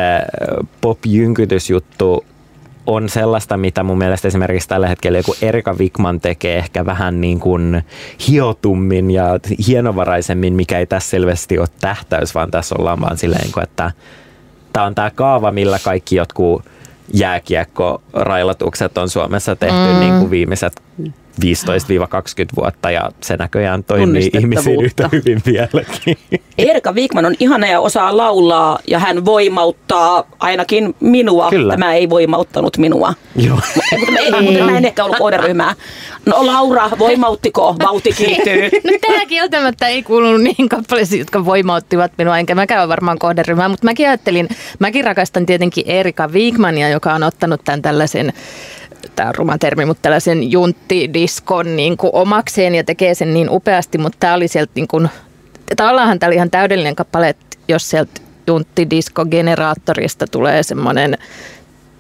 [0.82, 2.26] pop jynkytysjuttu
[2.88, 7.40] on sellaista, mitä mun mielestä esimerkiksi tällä hetkellä joku Erika Wikman tekee ehkä vähän niin
[7.40, 7.84] kuin
[8.28, 13.92] hiotummin ja hienovaraisemmin, mikä ei tässä selvästi ole tähtäys, vaan tässä ollaan vaan silleen, että
[14.74, 16.66] tämä on tämä kaava, millä kaikki jotkut
[17.14, 20.00] jääkiekko-railatukset on Suomessa tehty mm.
[20.00, 20.82] niin kuin viimeiset
[21.42, 21.44] 15-20
[22.56, 26.18] vuotta ja se näköjään toimii ihmisiin yhtä hyvin vieläkin.
[26.58, 31.50] Erika Wigman on ihana ja osaa laulaa ja hän voimauttaa ainakin minua.
[31.50, 31.74] Kyllä.
[31.74, 33.14] Tämä ei voimauttanut minua.
[33.36, 33.60] Joo.
[34.00, 35.76] mutta, mä, mutta mä en ehkä ollut kohderyhmää.
[36.26, 37.76] No Laura, voimauttiko?
[37.84, 38.62] Vauhti kiihtyy.
[38.92, 43.70] no tämä kieltämättä ei kuulunut niihin kappaleisiin, jotka voimauttivat minua, enkä mäkään ole varmaan kohderyhmää,
[43.70, 48.34] mutta mäkin ajattelin, mäkin rakastan tietenkin Erika Wigmania, joka on ottanut tämän tällaisen
[49.16, 53.98] tämä on ruma termi, mutta tällaisen junttidiskon niin kuin omakseen ja tekee sen niin upeasti,
[53.98, 55.10] mutta tämä oli sieltä niin kuin,
[55.78, 61.18] tavallaan tämä oli ihan täydellinen kappale, että jos sieltä junttidisko-generaattorista tulee semmoinen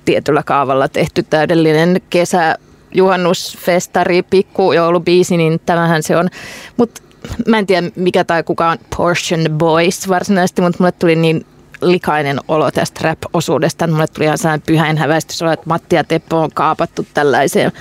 [0.05, 2.55] tietyllä kaavalla tehty täydellinen kesä
[2.93, 6.29] juhannusfestari, pikku joulubiisi, niin tämähän se on.
[6.77, 7.01] Mutta
[7.47, 11.45] mä en tiedä mikä tai kuka on Portion Boys varsinaisesti, mutta mulle tuli niin
[11.81, 13.87] likainen olo tästä rap-osuudesta.
[13.87, 17.71] Mulle tuli ihan sellainen pyhäin häväistys että Matti ja Teppo on kaapattu tällaiseen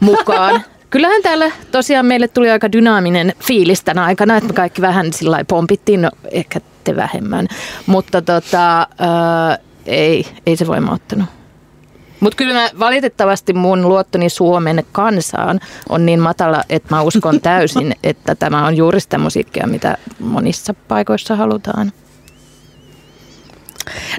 [0.00, 0.62] mukaan.
[0.90, 5.44] Kyllähän täällä tosiaan meille tuli aika dynaaminen fiilis tänä aikana, että me kaikki vähän sillä
[5.48, 7.48] pompittiin, no ehkä te vähemmän,
[7.86, 11.28] mutta tota, ää, ei, ei se voimauttanut.
[12.20, 17.94] Mutta kyllä mä, valitettavasti mun luottoni Suomen kansaan on niin matala, että mä uskon täysin,
[18.02, 21.92] että tämä on juuri sitä musiikkia, mitä monissa paikoissa halutaan.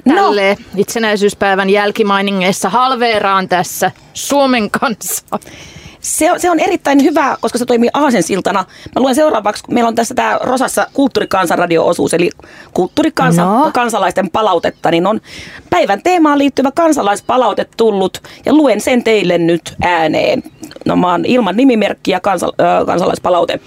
[0.08, 0.64] Tälle no.
[0.76, 5.24] itsenäisyyspäivän jälkimainingeissa halveeraan tässä Suomen kanssa.
[6.00, 8.64] Se on, se on erittäin hyvä, koska se toimii aasensiltana.
[8.94, 12.30] Mä luen seuraavaksi, kun meillä on tässä tämä Rosassa kulttuurikansanradio-osuus, eli
[12.74, 14.30] kulttuurikansalaisten no.
[14.32, 15.20] palautetta, niin on
[15.70, 20.42] päivän teemaan liittyvä kansalaispalaute tullut, ja luen sen teille nyt ääneen.
[20.86, 23.60] No mä oon ilman nimimerkkiä kansa, äh, kansalaispalaute.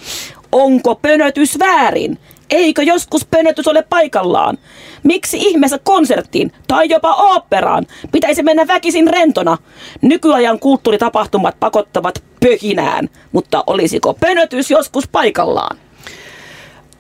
[0.52, 2.20] Onko pönötys väärin?
[2.50, 4.58] Eikö joskus pönötys ole paikallaan?
[5.04, 9.58] Miksi ihmeessä konserttiin tai jopa oopperaan pitäisi mennä väkisin rentona?
[10.02, 15.78] Nykyajan kulttuuritapahtumat pakottavat pöhinään, mutta olisiko pönötys joskus paikallaan?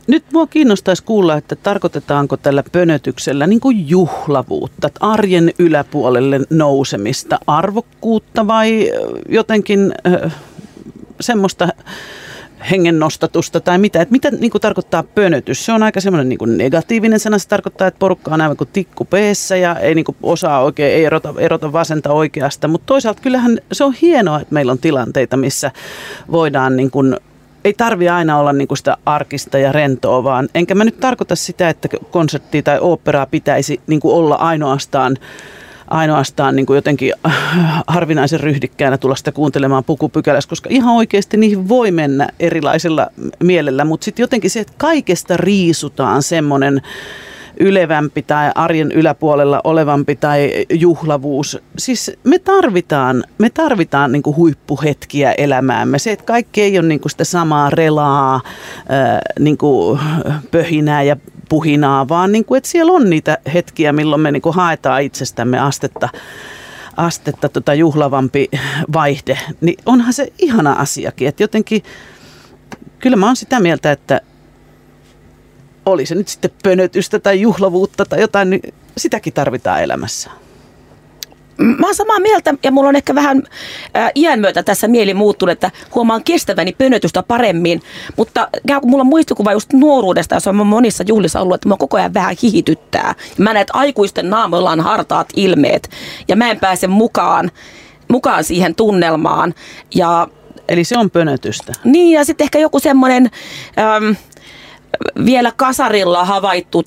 [0.07, 8.47] Nyt mua kiinnostaisi kuulla, että tarkoitetaanko tällä pönötyksellä niin kuin juhlavuutta, arjen yläpuolelle nousemista, arvokkuutta
[8.47, 8.91] vai
[9.29, 10.35] jotenkin äh,
[11.21, 11.67] semmoista
[12.71, 14.01] hengennostatusta tai mitä.
[14.01, 15.65] Että mitä niin kuin tarkoittaa pönötys?
[15.65, 17.37] Se on aika semmoinen niin negatiivinen sana.
[17.37, 20.93] Se tarkoittaa, että porukka on aivan kuin tikku peessä ja ei niin kuin osaa oikein,
[20.93, 22.67] ei erota, erota vasenta oikeasta.
[22.67, 25.71] Mutta toisaalta kyllähän se on hienoa, että meillä on tilanteita, missä
[26.31, 27.15] voidaan niin kuin
[27.63, 31.35] ei tarvi aina olla niin kuin sitä arkista ja rentoa, vaan enkä mä nyt tarkoita
[31.35, 35.17] sitä, että konserttia tai oopperaa pitäisi niin kuin olla ainoastaan
[35.87, 37.33] ainoastaan niin kuin jotenkin äh,
[37.87, 43.07] harvinaisen ryhdikkäänä tulla sitä kuuntelemaan pukupykälässä, koska ihan oikeasti niihin voi mennä erilaisella
[43.43, 46.81] mielellä, mutta sitten jotenkin se, että kaikesta riisutaan semmoinen
[47.59, 51.59] ylevämpi tai arjen yläpuolella olevampi tai juhlavuus.
[51.77, 55.99] Siis me tarvitaan, me tarvitaan niin huippuhetkiä elämäämme.
[55.99, 58.41] Se, että kaikki ei ole niin sitä samaa relaa,
[59.39, 59.99] niin kuin
[60.51, 61.15] pöhinää ja
[61.49, 65.59] puhinaa, vaan niin kuin, että siellä on niitä hetkiä, milloin me niin kuin haetaan itsestämme
[65.59, 66.09] astetta
[66.97, 68.49] astetta tota juhlavampi
[68.93, 71.27] vaihde, niin onhan se ihana asiakin.
[71.27, 71.83] Että jotenkin,
[72.99, 74.21] kyllä mä oon sitä mieltä, että
[75.85, 80.31] oli se nyt sitten pönötystä tai juhlavuutta tai jotain, niin sitäkin tarvitaan elämässä.
[81.57, 83.43] Mä oon samaa mieltä ja mulla on ehkä vähän
[83.93, 87.81] ää, iän myötä tässä mieli muuttunut, että huomaan kestäväni pönötystä paremmin.
[88.17, 88.47] Mutta
[88.85, 92.35] mulla on muistikuva just nuoruudesta, jos on monissa juhlissa ollut, että mä koko ajan vähän
[92.43, 93.15] hihityttää.
[93.37, 95.89] Mä näen, että aikuisten naamoilla on hartaat ilmeet
[96.27, 97.51] ja mä en pääse mukaan,
[98.07, 99.53] mukaan siihen tunnelmaan.
[99.95, 100.27] Ja,
[100.69, 101.73] Eli se on pönötystä.
[101.83, 103.29] Niin ja sitten ehkä joku semmoinen...
[103.79, 104.11] Ähm,
[105.25, 106.83] vielä kasarilla havaittu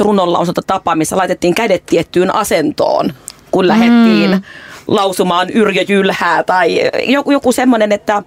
[0.00, 3.12] runonlausunta tapa, missä laitettiin kädet tiettyyn asentoon
[3.52, 4.42] kun lähdettiin mm.
[4.86, 8.22] lausumaan Yrjö Jylhää tai joku, joku semmoinen, että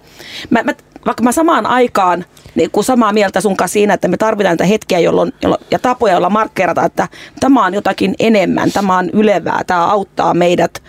[0.50, 0.72] mä, mä,
[1.06, 2.24] vaikka mä samaan aikaan
[2.54, 5.78] niin kuin samaa mieltä sun kanssa siinä, että me tarvitaan niitä hetkiä jolloin, jolloin, ja
[5.78, 7.08] tapoja, joilla markkeerata, että
[7.40, 10.82] tämä on jotakin enemmän, tämä on ylevää, tämä auttaa meidät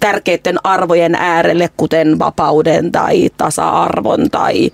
[0.00, 4.70] tärkeiden arvojen äärelle, kuten vapauden tai tasa-arvon tai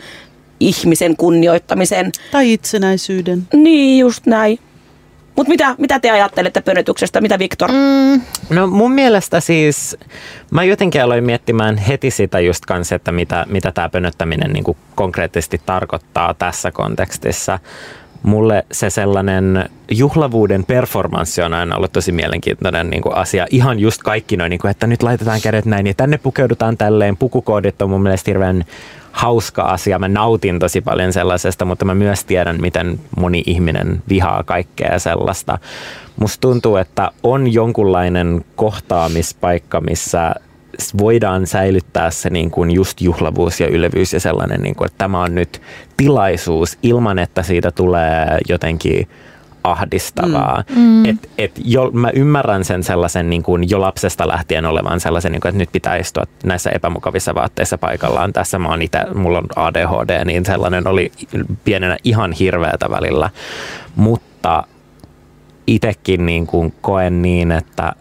[0.61, 2.13] ihmisen kunnioittamisen.
[2.33, 3.49] Tai itsenäisyyden.
[3.53, 4.59] Niin, just näin.
[5.37, 7.21] Mutta mitä, mitä te ajattelette pönötyksestä?
[7.21, 7.73] Mitä Viktor?
[7.73, 8.21] Mm.
[8.51, 9.97] No mun mielestä siis,
[10.51, 14.65] mä jotenkin aloin miettimään heti sitä just kanssa, että mitä, mitä tämä pönöttäminen niin
[14.95, 17.59] konkreettisesti tarkoittaa tässä kontekstissa.
[18.23, 23.47] Mulle se sellainen juhlavuuden performanssi on aina ollut tosi mielenkiintoinen niin kuin asia.
[23.51, 27.17] Ihan just kaikki noin, niin kuin, että nyt laitetaan kädet näin ja tänne pukeudutaan tälleen.
[27.17, 28.65] Pukukoodit on mun mielestä hirveän
[29.13, 29.99] hauska asia.
[29.99, 35.59] Mä nautin tosi paljon sellaisesta, mutta mä myös tiedän, miten moni ihminen vihaa kaikkea sellaista.
[36.17, 40.35] Musta tuntuu, että on jonkunlainen kohtaamispaikka, missä
[40.99, 45.23] voidaan säilyttää se niin kuin just juhlavuus ja ylevyys ja sellainen, niin kuin, että tämä
[45.23, 45.63] on nyt
[45.97, 49.09] tilaisuus ilman, että siitä tulee jotenkin
[49.65, 50.65] ahdistavaa.
[50.71, 50.83] Mm.
[50.83, 51.05] mm.
[51.05, 55.41] Et, et jo, mä ymmärrän sen sellaisen niin kuin jo lapsesta lähtien olevan sellaisen, niin
[55.41, 58.33] kuin, että nyt pitää istua näissä epämukavissa vaatteissa paikallaan.
[58.33, 61.13] Tässä mä oon itse, mulla on ADHD, niin sellainen oli
[61.65, 63.31] pienenä ihan hirveätä välillä.
[63.97, 64.65] Mutta
[65.67, 67.93] itsekin niin kuin koen niin, että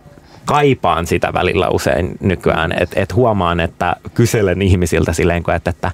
[0.52, 5.92] kaipaan sitä välillä usein nykyään, että et huomaan, että kyselen ihmisiltä silleen, että, että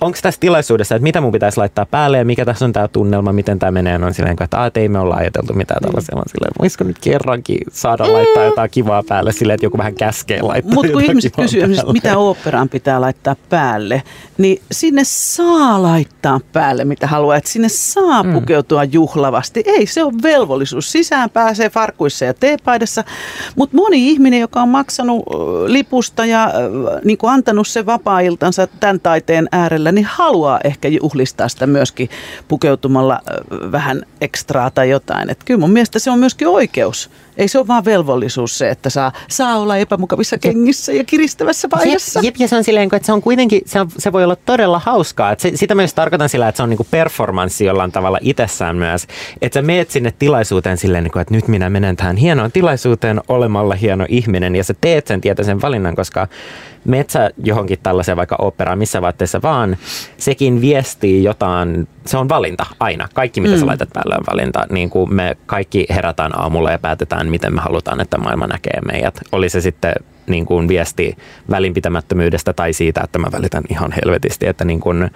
[0.00, 3.32] onko tässä tilaisuudessa, että mitä mun pitäisi laittaa päälle ja mikä tässä on tämä tunnelma,
[3.32, 6.52] miten tämä menee, on silleen, että, että ei me olla ajateltu mitään tällaisia, vaan silleen,
[6.60, 8.12] voisiko nyt kerrankin saada mm.
[8.12, 12.18] laittaa jotain kivaa päälle silleen, että joku vähän käskee laittaa Mutta kun ihmiset kysyy, mitä
[12.18, 14.02] oopperaan pitää laittaa päälle,
[14.38, 18.32] niin sinne saa laittaa päälle mitä haluaa, että sinne saa mm.
[18.32, 19.62] pukeutua juhlavasti.
[19.66, 20.92] Ei, se on velvollisuus.
[20.92, 23.04] Sisään pääsee farkuissa ja teepaidassa,
[23.56, 25.24] mutta moni ihminen, joka on maksanut
[25.66, 26.52] lipusta ja
[27.04, 32.10] niin antanut sen vapaa-iltansa tämän taiteen äärellä, ympärillä, niin haluaa ehkä juhlistaa sitä myöskin
[32.48, 33.20] pukeutumalla
[33.72, 35.30] vähän ekstraa tai jotain.
[35.30, 37.10] Että kyllä mun mielestä se on myöskin oikeus.
[37.40, 42.20] Ei se ole vaan velvollisuus se, että saa, saa olla epämukavissa kengissä ja kiristävässä paidassa.
[42.20, 44.36] Jep, jep, ja se on silleen, että se on kuitenkin, se, on, se voi olla
[44.36, 45.32] todella hauskaa.
[45.32, 49.06] Että se, sitä myös tarkoitan sillä, että se on niinku performanssi jollain tavalla itsessään myös.
[49.42, 53.74] Että sä meet sinne tilaisuuteen silleen, niinku, että nyt minä menen tähän hienoon tilaisuuteen olemalla
[53.74, 54.56] hieno ihminen.
[54.56, 56.28] Ja sä teet sen tietoisen valinnan, koska
[56.84, 59.76] metsä johonkin tällaiseen vaikka operaan missä vaatteessa vaan,
[60.16, 63.08] sekin viestii jotain, se on valinta aina.
[63.14, 63.60] Kaikki mitä mm.
[63.60, 64.66] sä laitat päälle on valinta.
[64.70, 69.20] Niin kuin me kaikki herätään aamulla ja päätetään, miten me halutaan, että maailma näkee meidät.
[69.32, 69.92] Oli se sitten
[70.26, 71.16] niin kuin viesti
[71.50, 75.10] välinpitämättömyydestä tai siitä, että mä välitän ihan helvetisti, että niin kuin,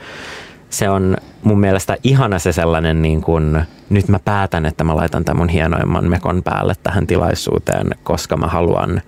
[0.70, 5.24] se on mun mielestä ihana se sellainen, niin kuin, nyt mä päätän, että mä laitan
[5.24, 9.02] tämän mun hienoimman mekon päälle tähän tilaisuuteen, koska mä haluan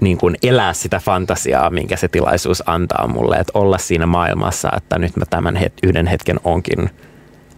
[0.00, 4.98] niin kuin elää sitä fantasiaa, minkä se tilaisuus antaa mulle, että olla siinä maailmassa, että
[4.98, 6.90] nyt mä tämän het- yhden hetken onkin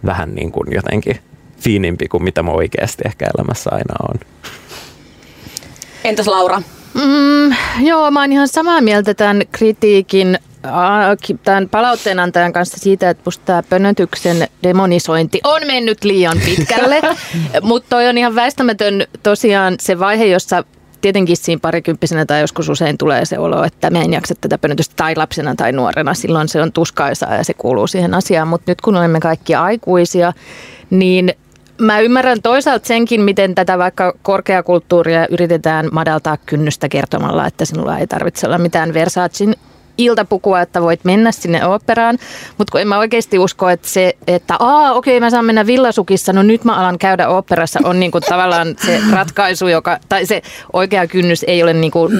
[0.05, 1.19] vähän niin kuin jotenkin
[1.59, 4.19] fiinimpi kuin mitä mä oikeasti ehkä elämässä aina on.
[6.03, 6.61] Entäs Laura?
[6.93, 7.55] Mm,
[7.87, 10.39] joo, mä oon ihan samaa mieltä tämän kritiikin
[11.43, 17.01] tämän palautteenantajan kanssa siitä, että musta tämä pönötyksen demonisointi on mennyt liian pitkälle,
[17.61, 20.63] mutta toi on ihan väistämätön tosiaan se vaihe, jossa
[21.01, 24.95] tietenkin siinä parikymppisenä tai joskus usein tulee se olo, että mä en jaksa tätä pönötystä
[24.95, 26.13] tai lapsena tai nuorena.
[26.13, 30.33] Silloin se on tuskaisaa ja se kuuluu siihen asiaan, mutta nyt kun olemme kaikki aikuisia,
[30.89, 31.33] niin
[31.79, 38.07] Mä ymmärrän toisaalta senkin, miten tätä vaikka korkeakulttuuria yritetään madaltaa kynnystä kertomalla, että sinulla ei
[38.07, 39.55] tarvitse olla mitään Versacin
[39.97, 42.17] iltapukua, että voit mennä sinne operaan.
[42.57, 45.65] Mutta kun en mä oikeasti usko, että se, että aa okei okay, mä saan mennä
[45.65, 50.41] villasukissa, no nyt mä alan käydä operassa, on niinku tavallaan se ratkaisu, joka, tai se
[50.73, 52.11] oikea kynnys ei ole niinku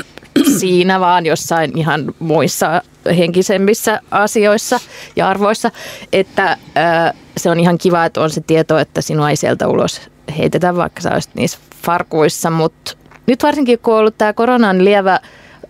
[0.59, 2.81] siinä, vaan jossain ihan muissa
[3.17, 4.79] henkisemmissä asioissa
[5.15, 5.71] ja arvoissa,
[6.13, 10.01] että ää, se on ihan kiva, että on se tieto, että sinua ei sieltä ulos
[10.37, 12.91] heitetä, vaikka sä olisit niissä farkuissa, mutta
[13.27, 15.19] nyt varsinkin kun on ollut tämä koronan lievä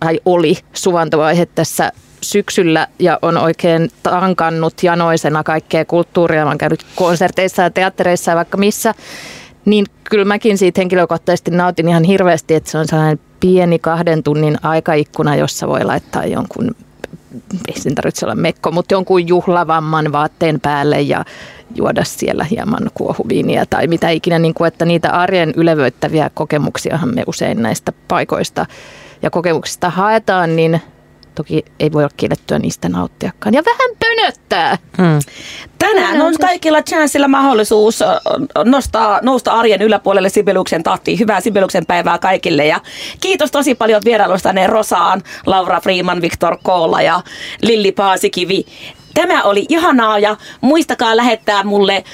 [0.00, 6.44] tai oli suvantovaihe tässä syksyllä ja on oikein tankannut janoisena kaikkea kulttuuria.
[6.44, 8.94] Mä oon käynyt konserteissa ja teattereissa ja vaikka missä.
[9.64, 14.56] Niin kyllä mäkin siitä henkilökohtaisesti nautin ihan hirveästi, että se on sellainen pieni kahden tunnin
[14.62, 16.76] aikaikkuna, jossa voi laittaa jonkun,
[17.68, 21.24] ei sen tarvitse olla mekko, mutta jonkun juhlavamman vaatteen päälle ja
[21.74, 27.24] juoda siellä hieman kuohuviiniä tai mitä ikinä, niin kuin, että niitä arjen ylevöittäviä kokemuksiahan me
[27.26, 28.66] usein näistä paikoista
[29.22, 30.80] ja kokemuksista haetaan, niin
[31.40, 33.54] toki ei voi olla kiellettyä niistä nauttiakaan.
[33.54, 34.78] Ja vähän pönöttää.
[34.96, 35.18] Hmm.
[35.78, 38.00] Tänään on kaikilla chanssilla mahdollisuus
[38.64, 41.18] nostaa, nousta arjen yläpuolelle Sibeliuksen tahtiin.
[41.18, 42.80] Hyvää Sibeliuksen päivää kaikille ja
[43.20, 47.20] kiitos tosi paljon vierailustanne Rosaan, Laura Freeman, Viktor Koola ja
[47.62, 48.66] Lilli Paasikivi.
[49.14, 52.04] Tämä oli ihanaa ja muistakaa lähettää mulle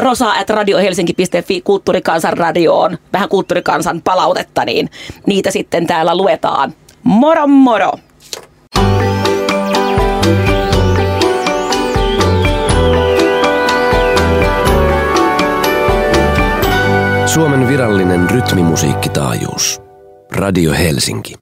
[0.00, 4.90] rosa.radiohelsinki.fi kulttuurikansan radioon vähän kulttuurikansan palautetta, niin
[5.26, 6.74] niitä sitten täällä luetaan.
[7.02, 7.92] Moro moro!
[17.34, 19.80] Suomen virallinen rytmimusiikkitaajuus.
[20.32, 21.38] Radio Helsinki.